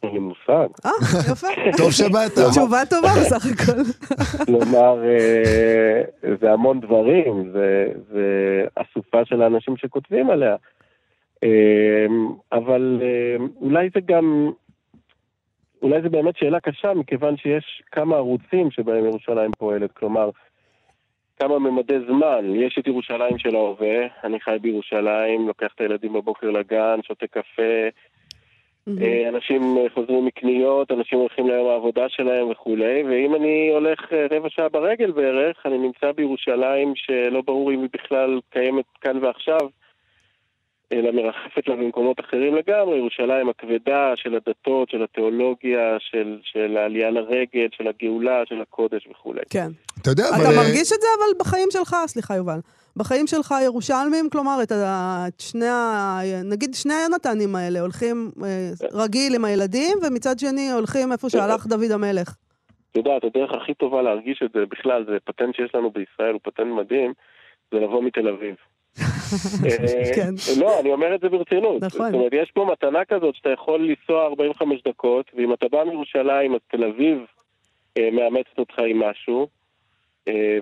[0.02, 0.68] אין לי מושג.
[0.84, 0.90] אה,
[1.32, 1.46] יפה.
[1.78, 2.32] טוב שבאת.
[2.50, 3.82] תשובה טובה בסך הכל.
[4.44, 6.02] כלומר, אה,
[6.40, 10.56] זה המון דברים, זה, אסופה של האנשים שכותבים עליה.
[11.44, 12.06] אה,
[12.52, 14.50] אבל אה, אולי זה גם,
[15.82, 19.92] אולי זה באמת שאלה קשה, מכיוון שיש כמה ערוצים שבהם ירושלים פועלת.
[19.92, 20.30] כלומר,
[21.40, 22.54] כמה ממדי זמן.
[22.54, 27.88] יש את ירושלים של ההווה, אני חי בירושלים, לוקח את הילדים בבוקר לגן, שותה קפה,
[28.88, 34.26] אה, אנשים אה, חוזרים מקניות, אנשים הולכים ליום העבודה שלהם וכולי, ואם אני הולך אה,
[34.30, 39.60] רבע שעה ברגל בערך, אני נמצא בירושלים שלא ברור אם היא בכלל קיימת כאן ועכשיו,
[40.92, 47.10] אלא מרחפת לה במקומות אחרים לגמרי, ירושלים הכבדה של הדתות, של התיאולוגיה, של, של העלייה
[47.10, 49.40] לרגל, של הגאולה, של הקודש וכולי.
[49.50, 49.68] כן.
[50.02, 50.42] אתה יודע, אבל...
[50.42, 52.58] אתה מרגיש את זה אבל בחיים שלך, סליחה יובל,
[52.96, 56.20] בחיים שלך הירושלמים, כלומר, את, ה, את שני ה...
[56.44, 61.90] נגיד שני היונתנים האלה הולכים אה, רגיל עם הילדים, ומצד שני הולכים איפה שהלך דוד
[61.90, 62.36] המלך.
[62.90, 66.40] את יודעת, הדרך הכי טובה להרגיש את זה בכלל, זה פטנט שיש לנו בישראל, הוא
[66.42, 67.12] פטנט מדהים,
[67.72, 68.54] זה לבוא מתל אביב.
[69.64, 70.60] אה, כן.
[70.60, 71.82] לא, אני אומר את זה ברצינות.
[71.82, 72.06] נכון.
[72.06, 76.54] זאת אומרת, יש פה מתנה כזאת שאתה יכול לנסוע 45 דקות, ואם אתה בא מירושלים,
[76.54, 77.18] אז תל אביב
[77.98, 79.48] אה, מאמצת אותך עם משהו,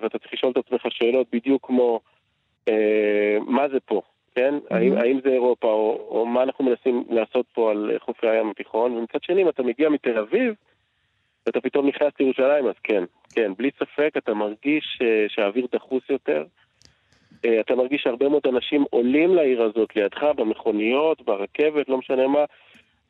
[0.03, 2.01] ואתה צריך לשאול את עצמך שאלות בדיוק כמו,
[3.47, 4.03] מה זה פה?
[4.39, 4.55] כן?
[4.71, 8.51] האם, האם זה אירופה, או, או מה אנחנו מנסים לעשות פה על אה, חופי הים
[8.51, 8.93] התיכון?
[8.93, 10.55] ומצד שני, אם אתה מגיע מתל אביב,
[11.47, 13.05] ואתה פתאום נכנס לירושלים, אז כן,
[13.35, 16.45] כן, בלי ספק אתה מרגיש אה, שהאוויר דחוס יותר.
[17.45, 22.45] אה, אתה מרגיש שהרבה מאוד אנשים עולים לעיר הזאת לידך, במכוניות, ברכבת, לא משנה מה,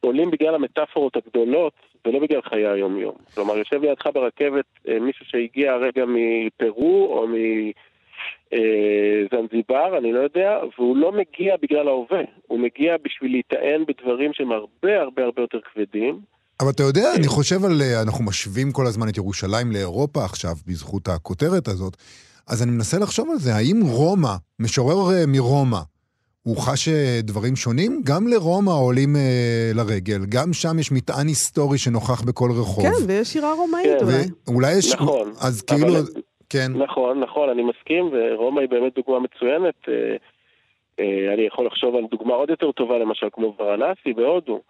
[0.01, 1.73] עולים בגלל המטאפורות הגדולות,
[2.07, 3.15] ולא בגלל חיי היום-יום.
[3.35, 7.27] כלומר, יושב לידך ברכבת אה, מישהו שהגיע הרגע מפרו, או
[8.53, 14.53] מזנזיבר, אני לא יודע, והוא לא מגיע בגלל ההווה, הוא מגיע בשביל להיטען בדברים שהם
[14.53, 16.21] הרבה הרבה הרבה יותר כבדים.
[16.61, 17.83] אבל אתה יודע, אני חושב על...
[17.83, 21.97] אה, אנחנו משווים כל הזמן את ירושלים לאירופה עכשיו, בזכות הכותרת הזאת.
[22.47, 25.79] אז אני מנסה לחשוב על זה, האם רומא, משורר אה, מרומא,
[26.43, 28.01] הוא חש אה, דברים שונים?
[28.05, 32.85] גם לרומא עולים אה, לרגל, גם שם יש מטען היסטורי שנוכח בכל רחוב.
[32.85, 34.05] כן, ויש שירה רומאית כן.
[34.05, 34.25] אולי.
[34.47, 34.93] ואולי יש...
[34.95, 35.99] נכון, אז אבל- כאילו...
[36.51, 36.73] כן.
[36.75, 39.89] נכון, נכון, אני מסכים, ורומא היא באמת דוגמה מצוינת.
[39.89, 40.17] אה,
[41.01, 44.61] אה, אני יכול לחשוב על דוגמה עוד יותר טובה, למשל כמו ורנסי בהודו,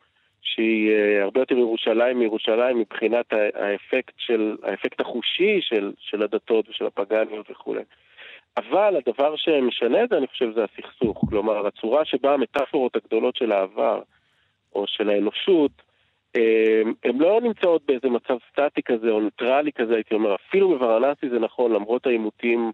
[0.43, 6.87] שהיא אה, הרבה יותר ירושלים מירושלים מבחינת האפקט של, האפקט החושי של, של הדתות ושל
[6.87, 7.83] הפגניות וכולי.
[8.57, 11.25] אבל הדבר שמשנה את זה, אני חושב, זה הסכסוך.
[11.31, 14.01] כלומר, הצורה שבה המטאפורות הגדולות של העבר,
[14.75, 15.73] או של האנושות,
[17.05, 20.35] הן לא נמצאות באיזה מצב סטטי כזה או ניטרלי כזה, הייתי אומר.
[20.35, 22.73] אפילו בוורנסי זה נכון, למרות העימותים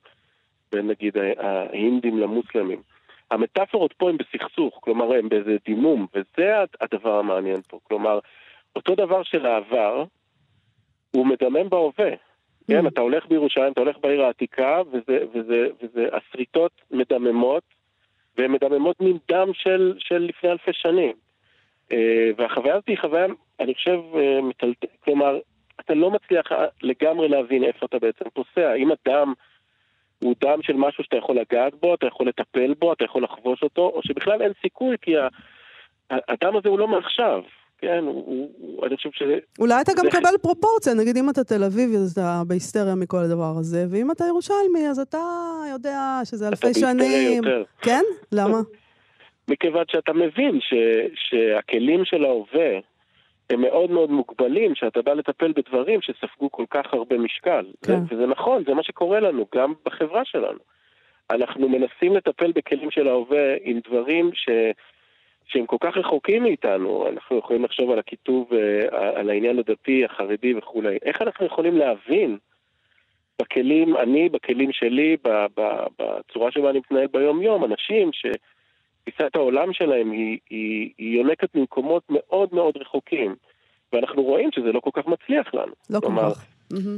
[0.73, 2.83] בין נגיד ההינדים למוסלמים.
[3.31, 7.79] המטאפורות פה הן בסכסוך, כלומר הן באיזה דימום, וזה הד- הדבר המעניין פה.
[7.83, 8.19] כלומר,
[8.77, 10.05] אותו דבר של העבר,
[11.11, 12.11] הוא מדמם בהווה.
[12.69, 17.63] כן, אתה הולך בירושלים, אתה הולך בעיר העתיקה, וזה, וזה, וזה הסריטות מדממות,
[18.39, 21.13] והן מדממות מן דם של, של לפני אלפי שנים.
[21.93, 23.27] אה, והחוויה הזאת היא חוויה,
[23.61, 25.39] אני חושב, אה, מטלטלת, כלומר,
[25.81, 28.69] אתה לא מצליח אה, לגמרי להבין איפה אתה בעצם פוסע.
[28.71, 29.33] האם הדם
[30.19, 33.63] הוא דם של משהו שאתה יכול לגעת בו, אתה יכול לטפל בו, אתה יכול לחבוש
[33.63, 35.13] אותו, או שבכלל אין סיכוי, כי
[36.11, 37.43] הדם הזה הוא לא מעכשיו.
[37.79, 38.25] כן, הוא,
[38.59, 39.39] הוא, אני חושב שזה...
[39.59, 43.19] אולי אתה גם זה- מקבל פרופורציה, נגיד אם אתה תל אביבי אז אתה בהיסטריה מכל
[43.19, 45.19] הדבר הזה, ואם אתה ירושלמי אז אתה
[45.73, 47.45] יודע שזה אתה אלפי בהיסטריה שנים.
[47.45, 47.63] יותר.
[47.83, 48.03] כן?
[48.33, 48.59] למה?
[49.51, 50.75] מכיוון שאתה מבין ש,
[51.15, 52.79] שהכלים של ההווה
[53.51, 57.65] הם מאוד מאוד מוגבלים, שאתה בא לטפל בדברים שספגו כל כך הרבה משקל.
[57.87, 57.93] כן.
[57.93, 60.59] זה, וזה נכון, זה מה שקורה לנו, גם בחברה שלנו.
[61.31, 64.49] אנחנו מנסים לטפל בכלים של ההווה עם דברים ש...
[65.47, 70.55] שהם כל כך רחוקים מאיתנו, אנחנו יכולים לחשוב על הכיתוב, אה, על העניין הדתי, החרדי
[70.55, 70.99] וכולי.
[71.03, 72.39] איך אנחנו יכולים להבין
[73.43, 75.17] בכלים, אני, בכלים שלי,
[75.99, 78.11] בצורה שבה אני מתנהל ביום-יום, אנשים
[79.09, 83.35] שתפיסת העולם שלהם היא, היא, היא יונקת ממקומות מאוד מאוד רחוקים,
[83.93, 85.73] ואנחנו רואים שזה לא כל כך מצליח לנו.
[85.91, 86.47] לא כל כך.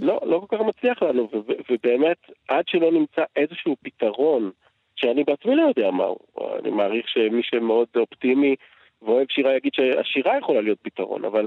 [0.02, 2.16] לא, לא כל כך מצליח לנו, ו- ו- ובאמת,
[2.48, 4.50] עד שלא נמצא איזשהו פתרון,
[4.96, 6.18] שאני בעצמי לא יודע מהו,
[6.58, 8.56] אני מעריך שמי שמאוד אופטימי
[9.02, 11.46] ואוהב שירה יגיד שהשירה יכולה להיות פתרון, אבל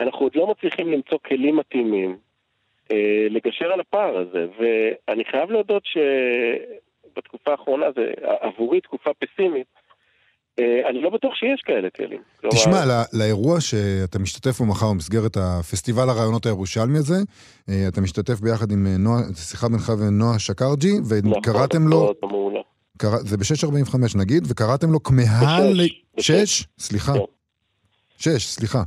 [0.00, 2.16] אנחנו עוד לא מצליחים למצוא כלים מתאימים
[2.92, 9.66] אה, לגשר על הפער הזה, ואני חייב להודות שבתקופה האחרונה, זה עבורי תקופה פסימית,
[10.90, 12.20] אני לא בטוח שיש כאלה כלים.
[12.40, 17.16] כלומר, תשמע, לא- לאירוע שאתה משתתף בו מחר במסגרת הפסטיבל הרעיונות הירושלמי הזה,
[17.68, 22.14] אה, אתה משתתף ביחד עם אה, נועה, שיחה בינך ונועה שקרג'י, נכון, וקראתם לו, מאוד
[22.22, 22.60] מעולה.
[22.98, 25.88] קרא- זה ב-6.45 נגיד, וקראתם לו כמהה ל...
[26.18, 26.30] בשש.
[26.60, 26.64] שש?
[26.78, 27.12] סליחה.
[27.12, 27.18] כן.
[28.18, 28.82] שש, סליחה.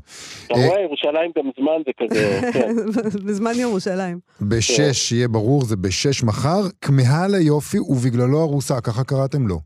[0.47, 2.75] אתה אה, רואה, ירושלים גם זמן זה כזה, כן.
[3.27, 4.19] בזמן ירושלים.
[4.41, 9.59] בשש, שיהיה ברור, זה בשש מחר, כמהה ליופי ובגללו ארוסה, ככה קראתם לו.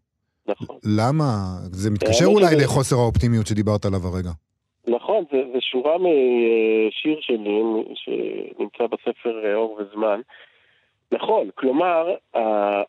[0.47, 0.77] נכון.
[0.99, 1.25] למה?
[1.71, 4.29] זה מתקשר אולי שזה- לחוסר האופטימיות שדיברת עליו הרגע.
[4.87, 7.61] נכון, זה, זה שורה משיר שלי
[7.95, 10.19] שנמצא בספר אה, אור וזמן.
[11.11, 12.15] נכון, כלומר,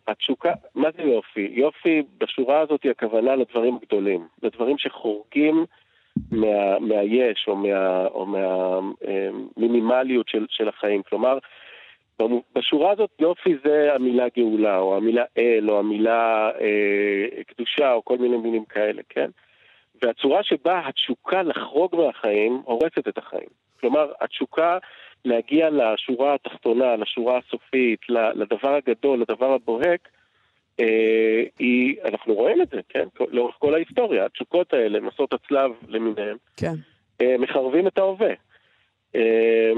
[0.08, 1.48] התשוקה, מה זה יופי?
[1.52, 5.64] יופי בשורה הזאת היא הכוונה לדברים גדולים, לדברים שחורגים
[6.30, 11.02] מה, מהיש או, מה, או מהמינימליות של, של החיים.
[11.08, 11.38] כלומר,
[12.54, 18.18] בשורה הזאת יופי זה המילה גאולה, או המילה אל, או המילה אה, קדושה, או כל
[18.18, 19.30] מיני מילים כאלה, כן?
[20.02, 23.48] והצורה שבה התשוקה לחרוג מהחיים הורסת את החיים.
[23.80, 24.78] כלומר, התשוקה
[25.24, 30.08] להגיע לשורה התחתונה, לשורה הסופית, לדבר הגדול, לדבר הבוהק,
[30.80, 33.08] אה, היא, אנחנו רואים את זה, כן?
[33.30, 34.24] לאורך כל ההיסטוריה.
[34.24, 36.74] התשוקות האלה, מסעות הצלב למיניהם, כן.
[37.22, 38.32] אה, מחרבים את ההווה.
[39.14, 39.72] אה,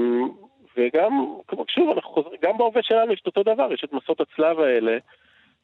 [0.77, 4.21] וגם, כמו שוב, אנחנו חוזרים, גם בהווה שלנו יש את אותו דבר, יש את מסעות
[4.21, 4.97] הצלב האלה,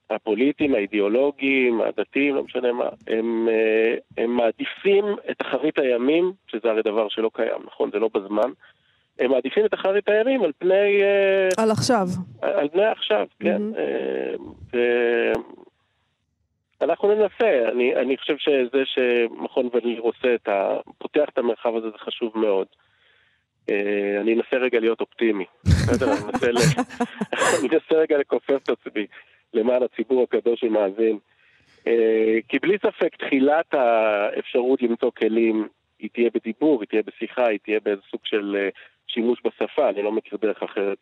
[0.10, 6.82] הפוליטיים, האידיאולוגיים, הדתיים, לא משנה מה, הם, אה, הם מעדיפים את אחרית הימים, שזה הרי
[6.82, 7.92] דבר שלא קיים, נכון?
[7.92, 8.52] זה לא בזמן.
[9.20, 12.08] הם מעדיפים את אחרית הימים על פני, אה, על עכשיו.
[12.42, 13.62] על פני עכשיו, כן.
[13.62, 13.74] מהמם.
[14.76, 15.32] אה,
[16.82, 20.78] אנחנו ננסה, אני, אני חושב שזה שמכון וליר עושה את ה...
[20.98, 22.68] פותח את המרחב הזה זה חשוב מאוד.
[23.70, 26.12] אה, אני אנסה רגע להיות אופטימי, בסדר?
[27.60, 29.06] אני אנסה, רגע לכופף את עצמי
[29.54, 31.18] למען הציבור הקדוש שמאזין.
[31.88, 35.68] אה, כי בלי ספק תחילת האפשרות למצוא כלים
[36.00, 38.70] היא תהיה בדיבור, היא תהיה בשיחה, היא תהיה באיזה סוג של אה,
[39.08, 40.98] שימוש בשפה, אני לא מכיר דרך אחרת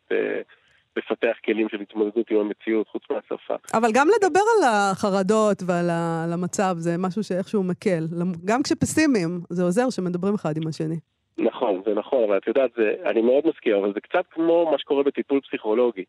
[0.96, 3.54] לפתח כלים של התמודדות עם המציאות חוץ מהשפה.
[3.74, 8.04] אבל גם לדבר על החרדות ועל המצב זה משהו שאיכשהו מקל.
[8.44, 10.96] גם כשפסימיים, זה עוזר שמדברים אחד עם השני.
[11.38, 14.78] נכון, זה נכון, אבל את יודעת, זה, אני מאוד מסכים, אבל זה קצת כמו מה
[14.78, 16.04] שקורה בטיפול פסיכולוגי.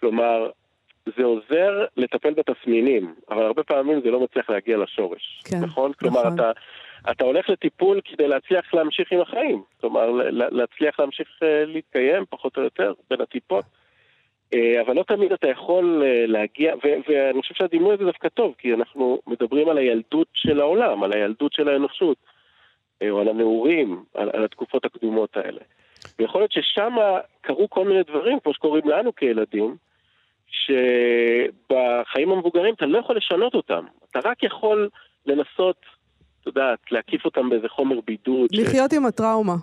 [0.00, 0.50] כלומר,
[1.16, 5.42] זה עוזר לטפל בתסמינים, אבל הרבה פעמים זה לא מצליח להגיע לשורש.
[5.50, 5.92] כן, נכון?
[5.92, 6.34] כלומר, נכון.
[6.34, 6.50] אתה,
[7.10, 9.62] אתה הולך לטיפול כדי להצליח להמשיך עם החיים.
[9.80, 13.64] כלומר, להצליח להמשיך אה, להתקיים, פחות או יותר, בין הטיפות.
[14.54, 18.54] אה, אבל לא תמיד אתה יכול אה, להגיע, ו- ואני חושב שהדימוי הזה דווקא טוב,
[18.58, 22.16] כי אנחנו מדברים על הילדות של העולם, על הילדות של האנושות,
[23.10, 25.60] או על הנעורים, על, על התקופות הקדומות האלה.
[26.18, 26.92] ויכול להיות ששם
[27.40, 29.76] קרו כל מיני דברים, כמו שקורים לנו כילדים,
[30.48, 33.84] שבחיים המבוגרים אתה לא יכול לשנות אותם.
[34.10, 34.88] אתה רק יכול
[35.26, 35.76] לנסות,
[36.40, 38.48] את יודעת, להקיף אותם באיזה חומר בידוד.
[38.52, 39.54] ש- לחיות עם הטראומה.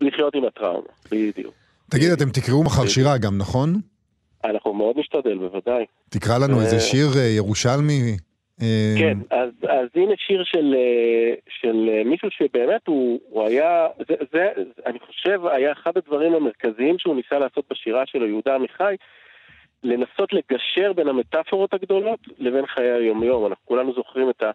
[0.00, 1.54] לחיות עם הטראומה, בדיוק.
[1.90, 3.74] תגיד, אתם תקראו מחר שירה גם, נכון?
[4.44, 5.84] אנחנו מאוד נשתדל, בוודאי.
[6.08, 6.64] תקרא לנו אה.
[6.64, 8.16] איזה שיר אה, ירושלמי.
[8.62, 13.86] אה, כן, אז, אז הנה שיר של, אה, של אה, מישהו שבאמת הוא, הוא היה,
[14.08, 14.48] זה, זה,
[14.86, 18.94] אני חושב, היה אחד הדברים המרכזיים שהוא ניסה לעשות בשירה שלו, יהודה עמיחי,
[19.82, 23.46] לנסות לגשר בין המטאפורות הגדולות לבין חיי היומיום.
[23.46, 24.50] אנחנו כולנו זוכרים את, ה,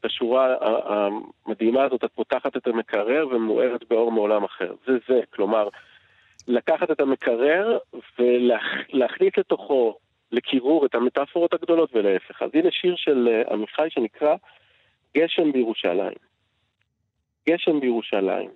[0.00, 4.72] את השורה המדהימה הזאת, את פותחת את המקרר ומוארת באור מעולם אחר.
[4.86, 5.68] זה זה, כלומר,
[6.48, 7.78] לקחת את המקרר
[8.18, 9.98] ולהכניס לתוכו
[10.32, 12.42] לקירור את המטאפורות הגדולות ולהפך.
[12.42, 14.36] אז הנה שיר של אה, עמיחי שנקרא
[15.16, 16.18] גשם בירושלים.
[17.48, 18.50] גשם בירושלים.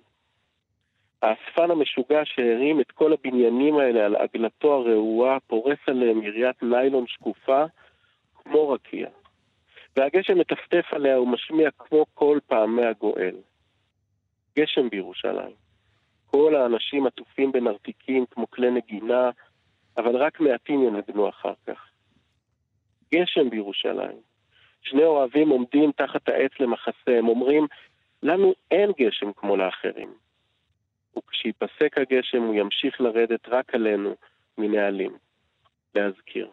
[1.21, 7.63] האספן המשוגע שהרים את כל הבניינים האלה על עגלתו הרעועה, פורס עליהם יריית ניילון שקופה,
[8.35, 9.09] כמו רקיע.
[9.97, 13.35] והגשם מטפטף עליה ומשמיע כמו כל פעמי הגואל.
[14.59, 15.55] גשם בירושלים.
[16.25, 19.29] כל האנשים עטופים בנרתיקים כמו כלי נגינה,
[19.97, 21.89] אבל רק מעטים ינגנו אחר כך.
[23.13, 24.17] גשם בירושלים.
[24.81, 27.67] שני אוהבים עומדים תחת העץ למחסה, הם אומרים,
[28.23, 30.13] לנו אין גשם כמו לאחרים.
[31.17, 34.15] וכשיפסק הגשם הוא ימשיך לרדת רק עלינו
[34.57, 35.17] מנהלים.
[35.95, 36.47] להזכיר.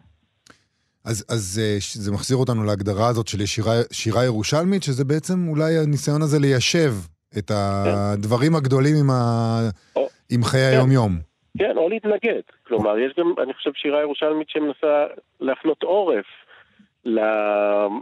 [1.05, 5.77] אז, אז אה, זה מחזיר אותנו להגדרה הזאת של שירה, שירה ירושלמית, שזה בעצם אולי
[5.77, 6.93] הניסיון הזה ליישב
[7.37, 9.59] את הדברים הגדולים עם, ה...
[9.95, 10.77] או, עם חיי כן.
[10.77, 11.32] היום-יום.
[11.57, 12.41] כן, או להתנגד.
[12.67, 15.05] כלומר, יש גם, אני חושב, שירה ירושלמית שמנסה
[15.39, 16.25] להפנות עורף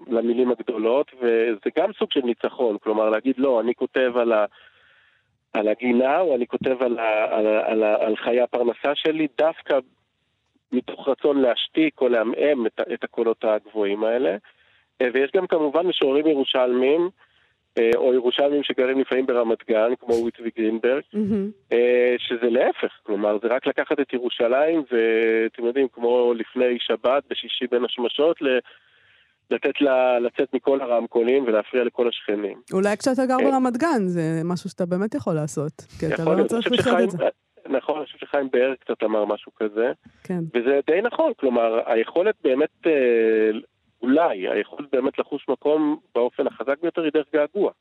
[0.08, 2.78] למילים הגדולות, וזה גם סוג של ניצחון.
[2.78, 4.46] כלומר, להגיד, לא, אני כותב על, ה,
[5.54, 9.80] על הגינה, או אני כותב על, ה, על, על, על חיי הפרנסה שלי, דווקא
[10.72, 14.38] מתוך רצון להשתיק או לעמעם את, את הקולות הגבוהים האלה.
[15.14, 17.10] ויש גם כמובן משוררים ירושלמים,
[17.96, 21.76] או ירושלמים שגרים לפעמים ברמת גן, כמו וויצבי גרינברג, mm-hmm.
[22.18, 27.86] שזה להפך, כלומר זה רק לקחת את ירושלים, ואתם יודעים, כמו לפני שבת, בשישי בין
[27.86, 28.38] השמשות,
[29.52, 32.62] לתת לה לצאת מכל הרמקולים ולהפריע לכל השכנים.
[32.74, 36.72] אולי כשאתה גר ברמת גן, זה משהו שאתה באמת יכול לעשות, כי אתה לא צריך
[36.72, 37.18] לחיות את זה.
[37.70, 39.92] נכון, אני חושב שחיים באר קצת אמר משהו כזה.
[40.24, 40.40] כן.
[40.56, 42.92] וזה די נכון, כלומר, היכולת באמת, אה,
[44.02, 47.72] אולי, היכולת באמת לחוש מקום באופן החזק ביותר היא דרך געגוע.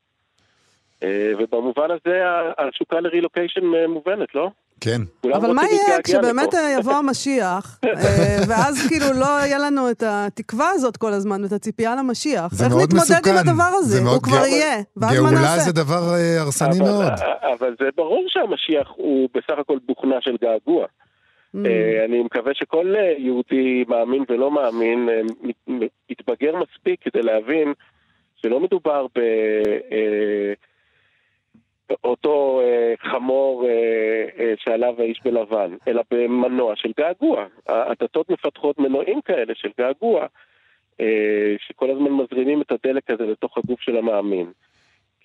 [1.03, 2.21] אה, ובמובן הזה
[2.57, 4.49] התשוקה לרילוקיישן אה, מובנת, לא?
[4.81, 5.01] כן.
[5.33, 10.97] אבל מה יהיה כשבאמת יבוא המשיח, אה, ואז כאילו לא יהיה לנו את התקווה הזאת
[10.97, 12.53] כל הזמן, ואת הציפייה למשיח?
[12.53, 13.13] זה מאוד מסוכן.
[13.13, 14.09] איך נתמודד עם הדבר הזה?
[14.09, 15.41] הוא כבר יהיה, ואז מה נעשה?
[15.41, 17.05] גאולה זה דבר הרסני מאוד.
[17.53, 20.85] אבל זה ברור שהמשיח הוא בסך הכל בוכנה של געגוע.
[21.55, 21.59] Mm.
[22.05, 25.09] אני מקווה שכל יהודי מאמין ולא מאמין
[26.09, 27.73] יתבגר מספיק כדי להבין
[28.35, 29.19] שלא מדובר ב...
[32.03, 37.45] אותו אה, חמור אה, אה, שעליו האיש בלבן, אלא במנוע של געגוע.
[37.67, 40.25] הדתות מפתחות מנועים כאלה של געגוע,
[41.01, 44.51] אה, שכל הזמן מזרימים את הדלק הזה לתוך הגוף של המאמין.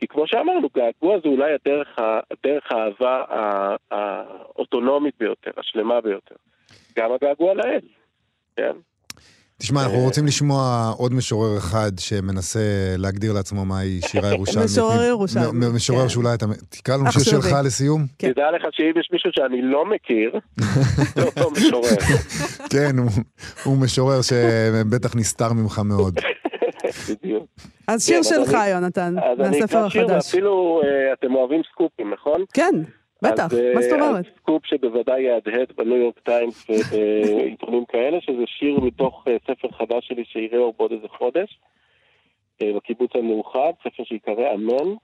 [0.01, 3.23] כי כמו שאמרנו, געגוע זה אולי הדרך, הדרך האהבה
[3.91, 6.35] האוטונומית ביותר, השלמה ביותר.
[6.99, 7.81] גם הגעגוע לאל,
[8.57, 8.73] כן?
[9.59, 12.61] תשמע, אנחנו רוצים לשמוע עוד משורר אחד שמנסה
[12.99, 14.65] להגדיר לעצמו מהי שירה ירושלמית.
[14.65, 15.67] משורר ירושלמי.
[15.75, 16.09] משורר כן.
[16.09, 16.47] שאולי אתה...
[16.69, 18.07] תקרא לנו שיר שלך לסיום.
[18.19, 18.33] כן.
[18.33, 20.31] תדע לך שאם יש מישהו שאני לא מכיר,
[21.15, 21.97] זה אותו משורר.
[22.71, 22.97] כן,
[23.65, 26.19] הוא משורר שבטח נסתר ממך מאוד.
[27.11, 27.47] בדיוק.
[27.89, 29.47] אז שיר כן, שלך, יונתן, מהספר החדש.
[29.47, 32.45] אז אני אקרא שיר, ואפילו אה, אתם אוהבים סקופים, נכון?
[32.55, 32.75] כן.
[33.23, 34.17] בטח, מה זאת אומרת?
[34.17, 40.09] אז סקופ שבוודאי יהדהד בניו יורק טיימס ובעיתונים כאלה, שזה שיר מתוך אה, ספר חדש
[40.09, 41.59] שלי שיראה אור בעוד איזה חודש,
[42.63, 44.97] אה, בקיבוץ המאוחד, ספר שיקרא אמנון.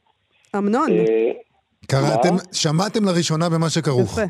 [0.57, 0.91] אמנון.
[0.91, 1.33] אה,
[1.87, 4.19] קראתם, שמעתם לראשונה במה שכרוך.
[4.19, 4.27] יפה.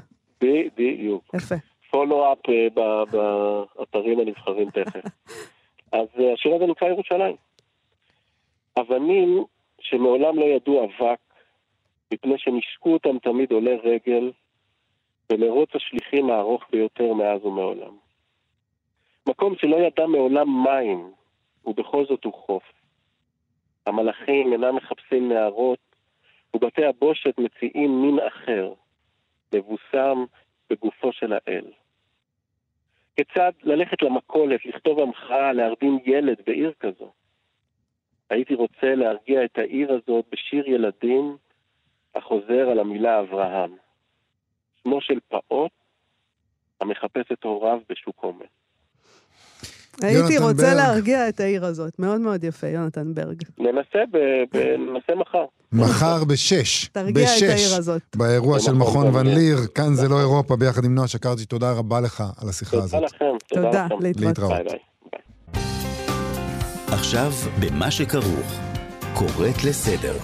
[0.76, 1.34] בדיוק.
[1.34, 1.54] יפה.
[1.90, 2.38] follow-up
[2.74, 5.00] באתרים הנבחרים תכף.
[5.92, 7.36] אז השיר הזה נקרא ירושלים.
[8.80, 9.44] אבנים
[9.80, 11.18] שמעולם לא ידעו אבק,
[12.12, 14.32] מפני שנישקו אותם תמיד עולי רגל
[15.32, 17.96] במרוץ השליחים הארוך ביותר מאז ומעולם.
[19.28, 21.12] מקום שלא ידע מעולם מים,
[21.64, 22.62] ובכל זאת הוא חוף.
[23.86, 25.78] המלאכים אינם מחפשים נערות,
[26.54, 28.72] ובתי הבושת מציעים מין אחר,
[29.54, 30.24] מבוסם
[30.70, 31.64] בגופו של האל.
[33.16, 37.12] כיצד ללכת למכולת, לכתוב המחאה, להרדים ילד בעיר כזו?
[38.30, 41.36] הייתי רוצה להרגיע את העיר הזאת בשיר ילדים
[42.14, 43.76] החוזר על המילה אברהם.
[44.82, 45.72] שמו של פעוט
[46.80, 48.44] המחפש את הוריו בשוק הומה.
[50.04, 50.76] הייתי רוצה ברג.
[50.76, 51.92] להרגיע את העיר הזאת.
[51.98, 53.42] מאוד מאוד יפה, יונתן ברג.
[53.58, 54.18] ננסה, ב,
[54.52, 55.44] ב, ננסה מחר.
[55.72, 56.88] מחר בשש.
[56.92, 58.02] תרגיע בשש, את העיר הזאת.
[58.16, 61.44] באירוע של מכון ון ליר, כאן זה לא אירופה, ביחד עם נועה שקרצ'י.
[61.44, 62.90] תודה רבה לך על השיחה הזאת.
[62.90, 63.36] תודה לכם.
[63.48, 64.52] תודה, להתראות.
[64.52, 64.78] ביי ביי.
[66.86, 68.58] עכשיו, במה שכרוך,
[69.14, 70.14] קוראת לסדר.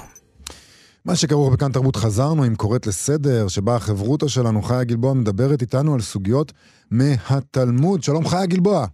[1.05, 5.95] מה שכרוך בכאן תרבות חזרנו עם קוראת לסדר, שבה החברותא שלנו, חיה גלבוע, מדברת איתנו
[5.95, 6.53] על סוגיות
[6.91, 8.03] מהתלמוד.
[8.03, 8.87] שלום חיה גלבוע.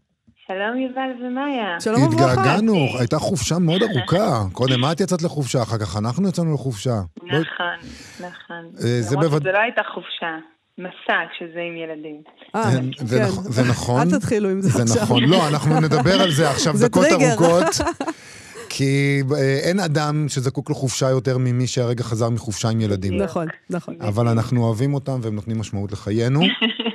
[0.47, 1.81] שלום יובל ומאיה.
[1.81, 2.33] שלום וברכה.
[2.33, 4.43] התגעגענו, הייתה חופשה מאוד ארוכה.
[4.53, 6.95] קודם את יצאת לחופשה, אחר כך אנחנו יצאנו לחופשה.
[7.23, 7.91] נכון,
[8.21, 8.71] נכון.
[8.85, 9.53] אה, זה בוודאי...
[9.53, 10.37] זה לא הייתה חופשה.
[10.79, 12.23] מסע כשזה עם ילדים.
[12.55, 13.31] אה, כן.
[13.31, 14.01] זה נכון.
[14.01, 14.87] אל תתחילו עם זה עכשיו.
[14.87, 15.25] זה נכון.
[15.25, 17.65] לא, אנחנו נדבר על זה עכשיו דקות ארוכות.
[18.77, 23.17] כי אה, אין אדם שזקוק לחופשה יותר ממי שהרגע חזר מחופשה עם ילדים.
[23.17, 23.97] נכון, נכון.
[24.01, 26.41] אבל אנחנו אוהבים אותם והם נותנים משמעות לחיינו.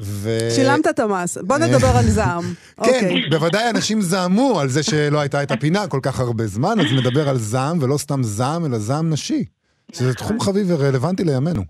[0.00, 0.28] ו...
[0.50, 1.38] שילמת את המס.
[1.38, 2.42] בוא נדבר על זעם.
[2.84, 3.28] כן, אוקיי.
[3.30, 7.28] בוודאי אנשים זעמו על זה שלא הייתה את הפינה כל כך הרבה זמן, אז נדבר
[7.28, 9.44] על זעם, ולא סתם זעם, אלא זעם נשי.
[9.92, 10.52] שזה תחום נכון.
[10.52, 11.62] חביב ורלוונטי לימינו.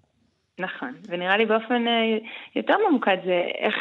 [0.59, 2.19] נכון, ונראה לי באופן אה,
[2.57, 3.75] יותר ממוקד זה איך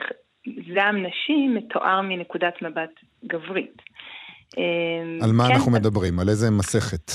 [0.45, 2.93] זעם נשי מתואר מנקודת מבט
[3.25, 3.81] גברית.
[4.57, 4.63] אה,
[5.25, 6.19] על מה כן, אנחנו מדברים?
[6.19, 7.11] על איזה מסכת?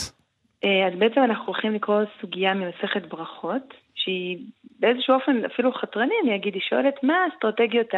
[0.65, 3.75] אה, אז בעצם אנחנו הולכים לקרוא סוגיה ממסכת ברכות,
[4.05, 4.39] שהיא
[4.81, 7.91] באיזשהו אופן אפילו חתרני, אני אגיד, היא שואלת מה האסטרטגיות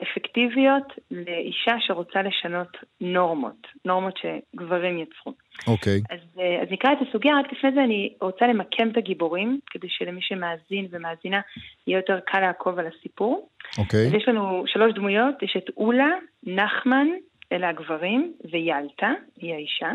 [0.00, 5.32] האפקטיביות לאישה שרוצה לשנות נורמות, נורמות שגברים יצרו.
[5.66, 5.98] אוקיי.
[5.98, 6.14] Okay.
[6.14, 6.20] אז,
[6.62, 10.86] אז נקרא את הסוגיה, רק לפני זה אני רוצה למקם את הגיבורים, כדי שלמי שמאזין
[10.90, 11.40] ומאזינה
[11.86, 13.48] יהיה יותר קל לעקוב על הסיפור.
[13.78, 14.04] אוקיי.
[14.04, 14.08] Okay.
[14.08, 16.10] אז יש לנו שלוש דמויות, יש את אולה,
[16.46, 17.06] נחמן,
[17.52, 19.90] אלה הגברים, וילטה, היא האישה.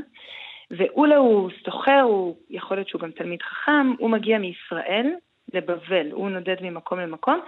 [0.72, 5.14] ואולה הוא סוחר, הוא יכול להיות שהוא גם תלמיד חכם, הוא מגיע מישראל
[5.56, 7.40] לבבל, הוא נודד ממקום למקום,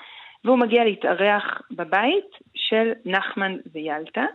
[0.46, 4.26] והוא מגיע להתארח בבית של נחמן וילטה,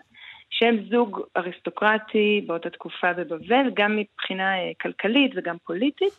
[0.50, 6.18] שהם זוג אריסטוקרטי באותה תקופה בבבל, גם מבחינה אה, כלכלית וגם פוליטית,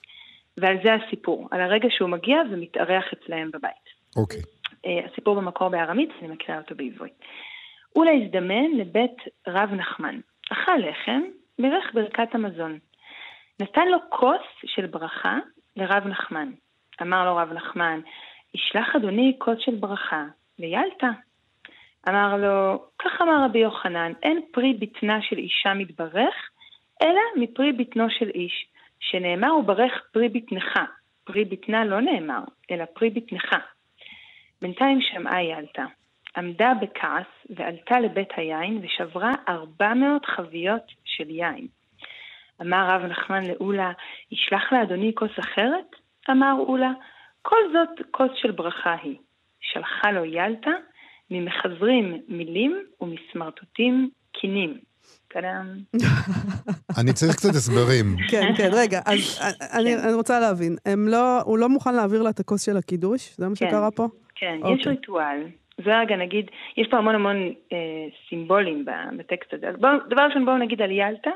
[0.58, 3.86] ועל זה הסיפור, על הרגע שהוא מגיע ומתארח אצלהם בבית.
[4.18, 4.39] אוקיי.
[4.39, 4.64] Okay.
[4.86, 7.14] אה, הסיפור במקור בארמית, אני מקריאה אותו בעברית.
[7.95, 10.20] אולה הזדמן לבית רב נחמן,
[10.51, 11.22] אכל לחם,
[11.60, 12.80] בירך ברכת המזון.
[13.62, 15.38] נתן לו כוס של ברכה
[15.76, 16.51] לרב נחמן.
[17.02, 18.00] אמר לו רב נחמן,
[18.54, 20.24] ישלח אדוני כוס של ברכה
[20.60, 21.08] ליאלתא.
[22.10, 26.50] אמר לו, כך אמר רבי יוחנן, אין פרי בטנה של אישה מתברך,
[27.02, 28.66] אלא מפרי בטנו של איש,
[29.00, 30.80] שנאמר הוא ברך פרי בטנך.
[31.24, 33.56] פרי בטנה לא נאמר, אלא פרי בטנך.
[34.62, 35.84] בינתיים שמעה יאלתא.
[36.38, 41.68] עמדה בכעס ועלתה לבית היין ושברה ארבע מאות חביות של יין.
[42.62, 43.91] אמר רב נחמן לאולה,
[44.32, 45.96] ישלח לאדוני כוס אחרת?
[46.30, 46.92] אמר אולה,
[47.42, 49.18] כל זאת כוס של ברכה היא.
[49.60, 50.72] שלחה לו ילתא,
[51.32, 54.78] ממחזרים מילים ומסמרטוטים קינים.
[57.00, 58.06] אני צריך קצת הסברים.
[58.32, 59.40] כן, כן, רגע, אז
[59.74, 63.36] אני, אני רוצה להבין, לא, הוא לא מוכן להעביר לה את הכוס של הקידוש?
[63.38, 64.08] זה מה כן, שקרה פה?
[64.36, 64.68] כן, okay.
[64.68, 64.92] יש אוקיי.
[64.92, 65.44] ריטואל.
[65.86, 66.46] זה רגע נגיד,
[66.78, 67.38] יש פה המון המון
[67.74, 67.78] אה,
[68.30, 68.86] סימבולים
[69.18, 69.70] בטקסט הזה.
[69.70, 69.76] אז
[70.10, 71.30] דבר ראשון בואו נגיד על ילתא,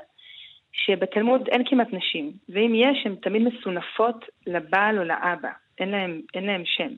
[0.78, 5.49] שבתלמוד אין כמעט נשים, ואם יש, הן תמיד מסונפות לבעל או לאבא,
[5.80, 6.89] אין להם, אין להם שם.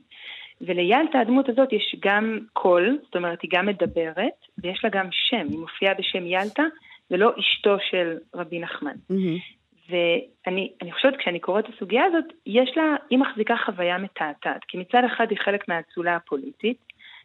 [0.60, 5.46] וליילתא הדמות הזאת יש גם קול, זאת אומרת היא גם מדברת, ויש לה גם שם,
[5.50, 6.62] היא מופיעה בשם ילתא,
[7.10, 8.96] ולא אשתו של רבי נחמן.
[9.12, 9.60] Mm-hmm.
[9.90, 15.02] ואני חושבת, כשאני קוראת את הסוגיה הזאת, יש לה, היא מחזיקה חוויה מתעתעת, כי מצד
[15.06, 16.76] אחד היא חלק מהאצולה הפוליטית,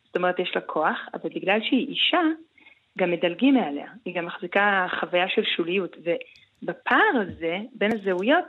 [0.06, 2.22] זאת אומרת יש לה כוח, אבל בגלל שהיא אישה,
[2.98, 5.96] גם מדלגים מעליה, היא גם מחזיקה חוויה של שוליות,
[6.64, 8.46] ובפער הזה, בין הזהויות,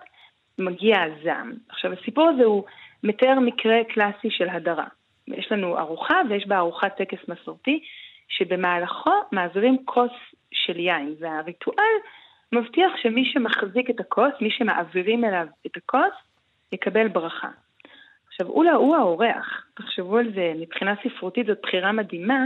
[0.58, 1.52] מגיע הזעם.
[1.68, 2.64] עכשיו, הסיפור הזה הוא
[3.02, 4.86] מתאר מקרה קלאסי של הדרה.
[5.28, 7.80] יש לנו ארוחה ויש בה ארוחת טקס מסורתי,
[8.28, 10.12] שבמהלכו מעבירים כוס
[10.52, 11.96] של יין, והריטואל
[12.52, 16.14] מבטיח שמי שמחזיק את הכוס, מי שמעבירים אליו את הכוס,
[16.72, 17.48] יקבל ברכה.
[18.28, 22.44] עכשיו, אולה הוא האורח, תחשבו על זה, מבחינה ספרותית זאת בחירה מדהימה,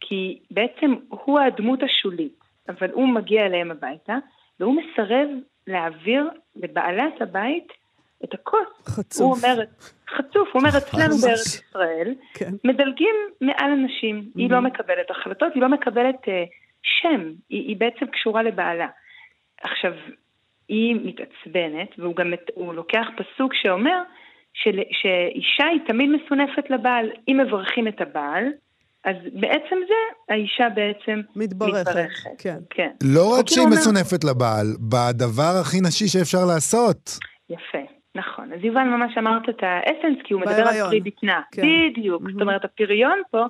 [0.00, 4.16] כי בעצם הוא הדמות השולית, אבל הוא מגיע אליהם הביתה,
[4.60, 5.28] והוא מסרב
[5.66, 7.72] להעביר לבעלת הבית
[8.24, 8.68] את הכוס.
[8.86, 9.20] חצוף.
[9.20, 9.64] הוא אומר,
[10.08, 12.50] חצוף, הוא אומר, אצלנו בארץ ישראל, כן.
[12.64, 14.18] מדלגים מעל אנשים.
[14.18, 14.38] Mm-hmm.
[14.38, 16.30] היא לא מקבלת החלטות, היא לא מקבלת uh,
[16.82, 18.88] שם, היא, היא בעצם קשורה לבעלה.
[19.60, 19.92] עכשיו,
[20.68, 24.02] היא מתעצבנת, והוא גם הוא לוקח פסוק שאומר
[24.54, 27.10] של, שאישה היא תמיד מסונפת לבעל.
[27.28, 28.44] אם מברכים את הבעל,
[29.06, 31.88] אז בעצם זה, האישה בעצם מתברכת.
[31.88, 32.30] מתברכת.
[32.38, 32.58] כן.
[32.70, 32.90] כן.
[33.02, 37.18] לא רק שהיא מסונפת לבעל, בדבר הכי נשי שאפשר לעשות.
[37.50, 37.84] יפה,
[38.14, 38.52] נכון.
[38.52, 41.40] אז יובל ממש אמרת את האסנס, כי הוא מדבר על פרי בטנה.
[41.52, 41.62] כן.
[41.62, 42.22] בדיוק.
[42.22, 42.32] Mm-hmm.
[42.32, 43.44] זאת אומרת, הפריון פה,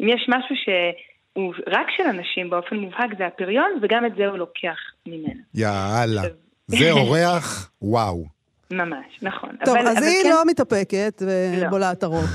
[0.00, 4.38] אם יש משהו שהוא רק של אנשים באופן מובהק, זה הפריון, וגם את זה הוא
[4.38, 5.40] לוקח ממנו.
[5.54, 6.22] יאללה.
[6.66, 8.24] זה אורח, וואו.
[8.70, 9.50] ממש, נכון.
[9.64, 10.30] טוב, אבל, אז אבל היא כן...
[10.30, 12.08] לא מתאפקת ובולעת לא.
[12.08, 12.30] הרוק,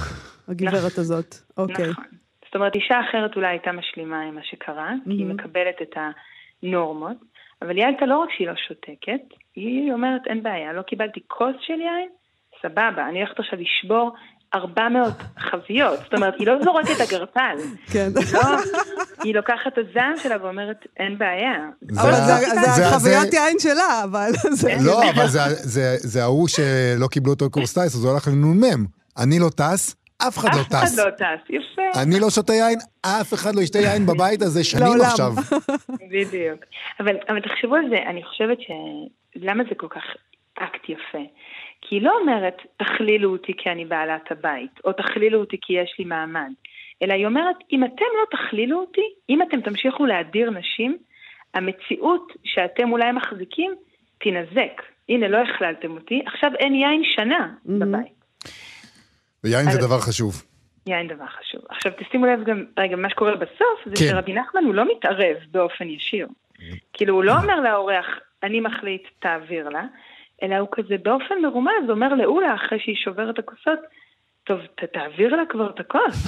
[0.47, 1.35] הגברת נכון, הזאת.
[1.57, 1.89] אוקיי.
[1.89, 2.20] נכון.
[2.51, 5.09] זאת אומרת, אישה אחרת אולי הייתה משלימה עם מה שקרה, mm-hmm.
[5.09, 5.95] כי היא מקבלת את
[6.63, 7.17] הנורמות,
[7.61, 11.79] אבל ילדה לא רק שהיא לא שותקת, היא אומרת, אין בעיה, לא קיבלתי כוס של
[11.81, 12.09] יין,
[12.61, 14.11] סבבה, אני הולכת עכשיו לשבור
[14.55, 17.55] 400 חביות, זאת אומרת, היא לא זורקת אגרטל.
[17.93, 18.09] כן.
[18.33, 18.39] לא,
[19.23, 21.69] היא לוקחת את הזעם שלה ואומרת, אין בעיה.
[22.01, 22.11] אבל
[22.75, 24.29] זה החוויות יין שלה, אבל...
[24.85, 25.25] לא, אבל
[25.97, 28.85] זה ההוא שלא קיבלו אותו קורס טייס, אז הוא הלך לנ"מ.
[29.17, 29.95] אני לא טס,
[30.27, 30.99] אף אחד לא אף אחד טס.
[30.99, 32.01] לא טס, יפה.
[32.03, 35.01] אני לא שותה יין, אף אחד לא ישתה יין בבית הזה שנים.
[35.01, 35.31] עכשיו.
[36.11, 36.59] בדיוק.
[36.99, 38.67] אבל, אבל תחשבו על זה, אני חושבת ש...
[39.35, 40.03] למה זה כל כך
[40.55, 41.23] אקט יפה?
[41.81, 45.95] כי היא לא אומרת, תכלילו אותי כי אני בעלת הבית, או תכלילו אותי כי יש
[45.99, 46.51] לי מעמד,
[47.01, 50.97] אלא היא אומרת, אם אתם לא תכלילו אותי, אם אתם תמשיכו להדיר נשים,
[51.53, 53.75] המציאות שאתם אולי מחזיקים
[54.17, 54.81] תינזק.
[55.09, 58.20] הנה, לא הכללתם אותי, עכשיו אין יין שנה בבית.
[59.43, 60.43] ויין זה דבר חשוב.
[60.87, 61.61] יין דבר חשוב.
[61.69, 64.05] עכשיו תשימו לב גם, רגע, מה שקורה בסוף, זה כן.
[64.09, 66.27] שרבי נחמן הוא לא מתערב באופן ישיר.
[66.93, 68.05] כאילו, הוא לא אומר לאורח,
[68.43, 69.83] אני מחליט, תעביר לה,
[70.43, 73.79] אלא הוא כזה באופן מרומז אומר לאולה, אחרי שהיא שוברת את הכוסות,
[74.43, 76.25] טוב, ת, תעביר לה כבר את הכוס.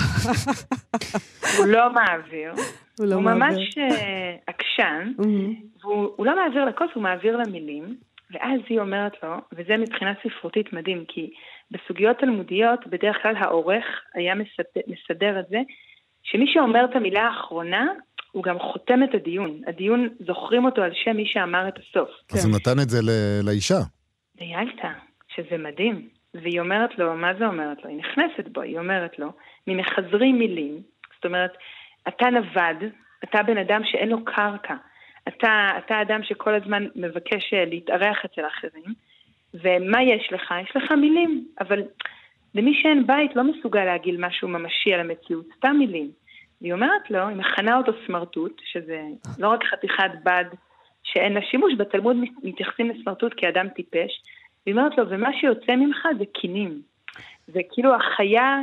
[1.58, 2.52] הוא לא מעביר,
[3.00, 3.48] הוא לא הוא מעביר.
[3.48, 5.12] ממש אה, עקשן.
[5.82, 7.96] והוא הוא לא מעביר לכוס, הוא מעביר לה מילים,
[8.32, 11.34] ואז היא אומרת לו, וזה מבחינה ספרותית מדהים, כי
[11.74, 15.60] בסוגיות תלמודיות, בדרך כלל העורך היה מסדר, מסדר את זה,
[16.24, 17.86] שמי שאומר את המילה האחרונה,
[18.32, 19.62] הוא גם חותם את הדיון.
[19.68, 22.10] הדיון, זוכרים אותו על שם מי שאמר את הסוף.
[22.34, 23.80] אז הוא נתן את זה ל- לאישה.
[24.40, 24.94] ויאללה,
[25.36, 26.08] שזה מדהים.
[26.34, 27.90] והיא אומרת לו, מה זה אומרת לו?
[27.90, 29.32] היא נכנסת בו, היא אומרת לו,
[29.68, 30.82] ממחזרים מילים,
[31.16, 31.52] זאת אומרת,
[32.08, 32.92] אתה נווד,
[33.24, 34.76] אתה בן אדם שאין לו קרקע,
[35.28, 38.94] אתה, אתה אדם שכל הזמן מבקש אה, להתארח אצל אחרים,
[39.54, 40.54] ומה יש לך?
[40.64, 41.82] יש לך מילים, אבל
[42.56, 46.12] למי שאין בית לא מסוגל להגיד משהו ממשי על המציאות, סתם מילים.
[46.62, 49.02] והיא אומרת לו, היא מכנה אותו סמרטוט, שזה
[49.40, 50.46] לא רק חתיכת בד
[51.04, 54.22] שאין לה שימוש, בתלמוד מתייחסים לסמרטוט כאדם טיפש,
[54.66, 56.82] והיא אומרת לו, ומה שיוצא ממך זה קינים.
[57.48, 58.60] זה כאילו החיה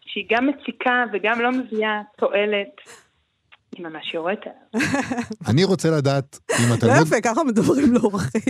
[0.00, 3.03] שהיא גם מציקה וגם לא מביאה תועלת.
[3.76, 4.46] היא ממש יורדת.
[5.50, 7.06] אני רוצה לדעת אם לא התלמוד...
[7.06, 8.40] יפה, ככה מדברים לאורחים.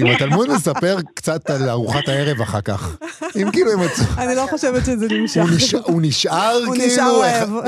[0.00, 2.98] אם התלמוד מספר קצת על ארוחת הערב אחר כך.
[3.36, 3.78] אם כאילו הם.
[4.18, 5.40] אני לא חושבת שזה נמשך.
[5.86, 7.20] הוא נשאר, כאילו, נשאר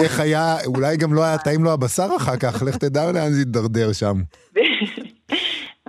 [0.03, 3.41] איך, היה, אולי גם לא היה טעים לו הבשר אחר כך, לך תדע לאן זה
[3.41, 4.15] יידרדר שם.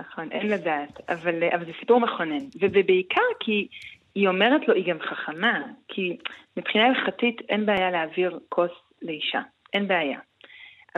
[0.00, 2.44] נכון, אין לדעת, אבל, אבל זה סיפור מכונן.
[2.60, 3.68] ובעיקר כי
[4.14, 6.16] היא אומרת לו, היא גם חכמה, כי
[6.56, 8.70] מבחינה הלכתית אין בעיה להעביר כוס
[9.02, 9.40] לאישה,
[9.72, 10.18] אין בעיה.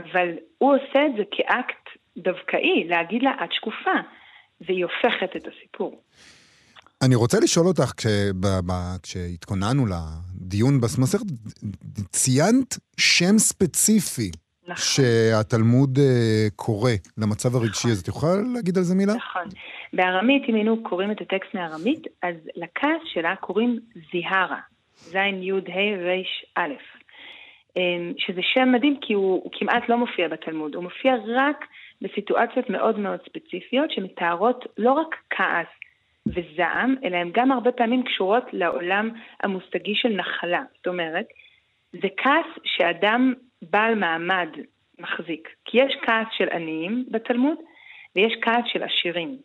[0.01, 0.29] אבל
[0.59, 3.99] הוא עושה את זה כאקט דווקאי, להגיד לה, את שקופה,
[4.61, 6.03] והיא הופכת את הסיפור.
[7.03, 7.93] אני רוצה לשאול אותך,
[8.41, 11.27] ב- כשהתכוננו לדיון במסכת,
[12.13, 14.31] ציינת שם ספציפי
[14.69, 14.77] נכון.
[14.77, 18.03] שהתלמוד אה, קורא למצב הרגשי הזה.
[18.03, 19.15] את יכולה להגיד על זה מילה?
[19.15, 19.49] נכון.
[19.93, 23.79] בארמית, אם היינו קוראים את הטקסט מארמית, אז לכעס שלה קוראים
[24.13, 24.61] זיהרה,
[24.97, 26.23] זין י' ה' ר'
[26.57, 26.75] א',
[28.19, 31.67] שזה שם מדהים כי הוא, הוא כמעט לא מופיע בתלמוד, הוא מופיע רק
[32.03, 35.67] בסיטואציות מאוד מאוד ספציפיות שמתארות לא רק כעס
[36.27, 39.11] וזעם, אלא הן גם הרבה פעמים קשורות לעולם
[39.43, 40.63] המושגי של נחלה.
[40.77, 41.27] זאת אומרת,
[41.93, 44.49] זה כעס שאדם בעל מעמד
[44.99, 45.49] מחזיק.
[45.65, 47.57] כי יש כעס של עניים בתלמוד,
[48.17, 49.37] ויש כעס של עשירים.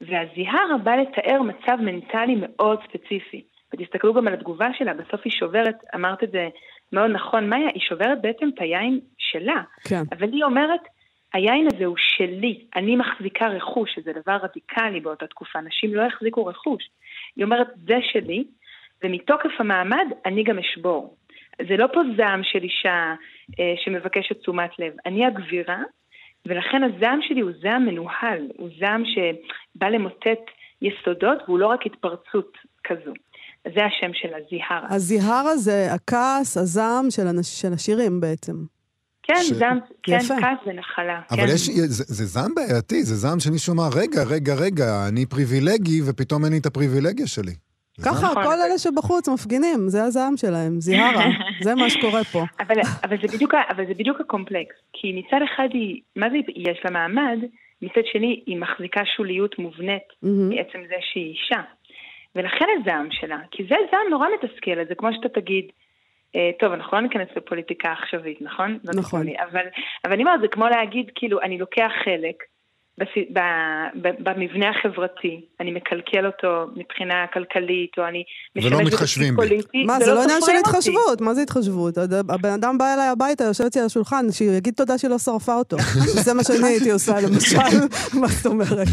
[0.00, 3.42] והזיהרה בא לתאר מצב מנטלי מאוד ספציפי.
[3.72, 6.48] ותסתכלו גם על התגובה שלה, בסוף היא שוברת, אמרת את זה
[6.92, 9.62] מאוד נכון, מאיה, היא שוברת בעצם את היין שלה.
[9.88, 10.02] כן.
[10.12, 10.80] אבל היא אומרת,
[11.32, 16.46] היין הזה הוא שלי, אני מחזיקה רכוש, שזה דבר רדיקלי באותה תקופה, נשים לא החזיקו
[16.46, 16.88] רכוש.
[17.36, 18.44] היא אומרת, זה שלי,
[19.04, 21.16] ומתוקף המעמד אני גם אשבור.
[21.68, 23.14] זה לא פה זעם של אישה
[23.60, 25.82] אה, שמבקשת תשומת לב, אני הגבירה,
[26.46, 30.50] ולכן הזעם שלי הוא זעם מנוהל, הוא זעם שבא למוטט
[30.82, 33.12] יסודות, והוא לא רק התפרצות כזו.
[33.74, 34.86] זה השם של הזיהרה.
[34.94, 38.52] הזיהרה זה הכעס, הזעם של הנש- של השירים בעצם.
[39.22, 40.34] כן, ש- זעם, כן, יפה.
[40.40, 41.20] כעס ונחלה.
[41.30, 41.52] אבל כן.
[41.54, 46.44] יש, זה, זה זעם בעייתי, זה זעם שמישהו אמר, רגע, רגע, רגע, אני פריבילגי, ופתאום
[46.44, 47.52] אין לי את הפריבילגיה שלי.
[47.96, 48.04] זה?
[48.04, 48.44] ככה, נכון.
[48.44, 51.24] כל אלה שבחוץ מפגינים, זה הזעם שלהם, זיהרה.
[51.64, 52.44] זה מה שקורה פה.
[52.60, 54.74] אבל, אבל, זה בדיוק, אבל זה בדיוק הקומפלקס.
[54.92, 57.38] כי מצד אחד היא, מה זה יש לה מעמד,
[57.82, 60.08] מצד שני היא מחזיקה שוליות מובנית.
[60.22, 61.60] מעצם זה שהיא אישה.
[62.36, 65.64] ולכן הזעם שלה, כי זה זעם נורא מתסכל, זה כמו שאתה תגיד,
[66.36, 68.78] אה, טוב, אנחנו לא ניכנס לפוליטיקה עכשווית, נכון?
[68.84, 69.20] לא נכון.
[69.20, 69.66] תיתנו לי, אבל,
[70.04, 72.42] אבל אני אומרת, זה כמו להגיד, כאילו, אני לוקח חלק
[73.00, 73.38] בס- ב-
[74.02, 78.22] ב- במבנה החברתי, אני מקלקל אותו מבחינה כלכלית, או אני
[78.56, 79.84] ולא מתחשבים בי.
[79.86, 80.52] מה, זה לא עניין של.
[80.60, 81.98] התחשבות, מה זה התחשבות?
[81.98, 85.54] הד- הבן אדם בא אליי הביתה, יושב אצלי על השולחן, שיגיד תודה שהיא לא שרפה
[85.54, 85.76] אותו.
[86.24, 87.56] זה מה שאני הייתי עושה, למשל,
[88.20, 88.88] מה זאת אומרת?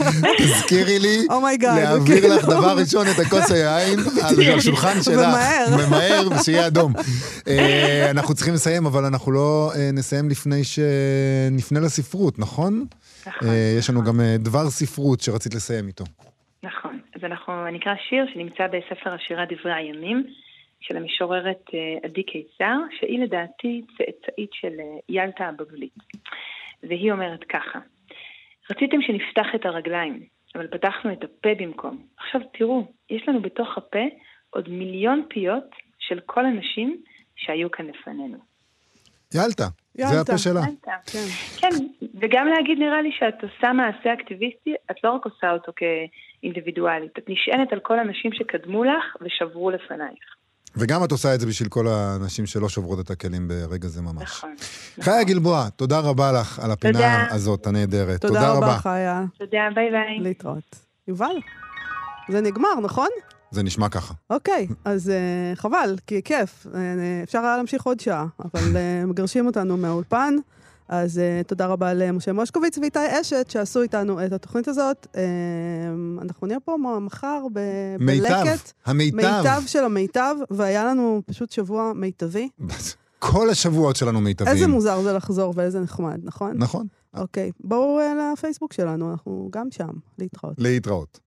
[0.38, 2.36] תזכירי לי Oh my God, להעביר כאילו.
[2.36, 5.14] לך דבר ראשון את הכוס היין על השולחן שלך.
[5.18, 5.66] ומהר.
[5.86, 6.92] ומהר, ושיהיה אדום.
[7.48, 12.84] אה, אנחנו צריכים לסיים, אבל אנחנו לא אה, נסיים לפני שנפנה לספרות, נכון?
[13.26, 16.04] נכון, אה, יש לנו גם אה, דבר ספרות שרצית לסיים איתו.
[16.62, 17.00] נכון.
[17.16, 20.26] אז אנחנו נקרא שיר שנמצא בספר השירה דברי הימים,
[20.80, 24.72] של המשוררת אה, עדי קיסר, שהיא לדעתי צאצאית של
[25.08, 25.94] ילטה הבבלית.
[26.82, 27.78] והיא אומרת ככה:
[28.70, 30.22] רציתם שנפתח את הרגליים,
[30.54, 32.06] אבל פתחנו את הפה במקום.
[32.16, 34.04] עכשיו תראו, יש לנו בתוך הפה
[34.50, 37.02] עוד מיליון פיות של כל הנשים
[37.36, 38.38] שהיו כאן לפנינו.
[39.34, 39.68] ילטה,
[40.06, 40.20] זה.
[40.20, 40.62] הפה שלה.
[41.06, 41.26] כן.
[41.56, 41.68] כן,
[42.20, 47.24] וגם להגיד נראה לי שאת עושה מעשה אקטיביסטי, את לא רק עושה אותו כאינדיבידואלית, את
[47.28, 50.38] נשענת על כל הנשים שקדמו לך ושברו לפנייך.
[50.76, 54.22] וגם את עושה את זה בשביל כל הנשים שלא שוברות את הכלים ברגע זה ממש.
[54.22, 54.54] נכון.
[55.00, 57.26] חיה גלבוע, תודה רבה לך על הפינה תודה.
[57.30, 58.20] הזאת הנהדרת.
[58.20, 59.24] תודה רבה, חיה.
[59.38, 60.20] תודה, ביי ביי.
[60.20, 60.76] להתראות.
[61.08, 61.36] יובל,
[62.28, 63.08] זה נגמר, נכון?
[63.50, 64.14] זה נשמע ככה.
[64.30, 66.66] אוקיי, אז uh, חבל, כי כיף.
[66.66, 66.76] Uh,
[67.22, 70.34] אפשר היה להמשיך עוד שעה, אבל uh, מגרשים אותנו מהאולפן.
[70.88, 75.06] אז uh, תודה רבה למשה מושקוביץ ואיתי אשת שעשו איתנו את התוכנית הזאת.
[75.12, 75.18] Uh,
[76.22, 78.72] אנחנו נהיה פה מחר ב- מיטב, בלקט.
[78.86, 79.16] המיטב.
[79.16, 82.48] מיטב של המיטב, והיה לנו פשוט שבוע מיטבי.
[83.18, 84.56] כל השבועות שלנו מיטביים.
[84.56, 86.52] איזה מוזר זה לחזור ואיזה נחמד, נכון?
[86.56, 86.86] נכון.
[87.14, 89.90] אוקיי, בואו uh, לפייסבוק שלנו, אנחנו גם שם.
[90.18, 90.54] להתראות.
[90.58, 91.27] להתראות.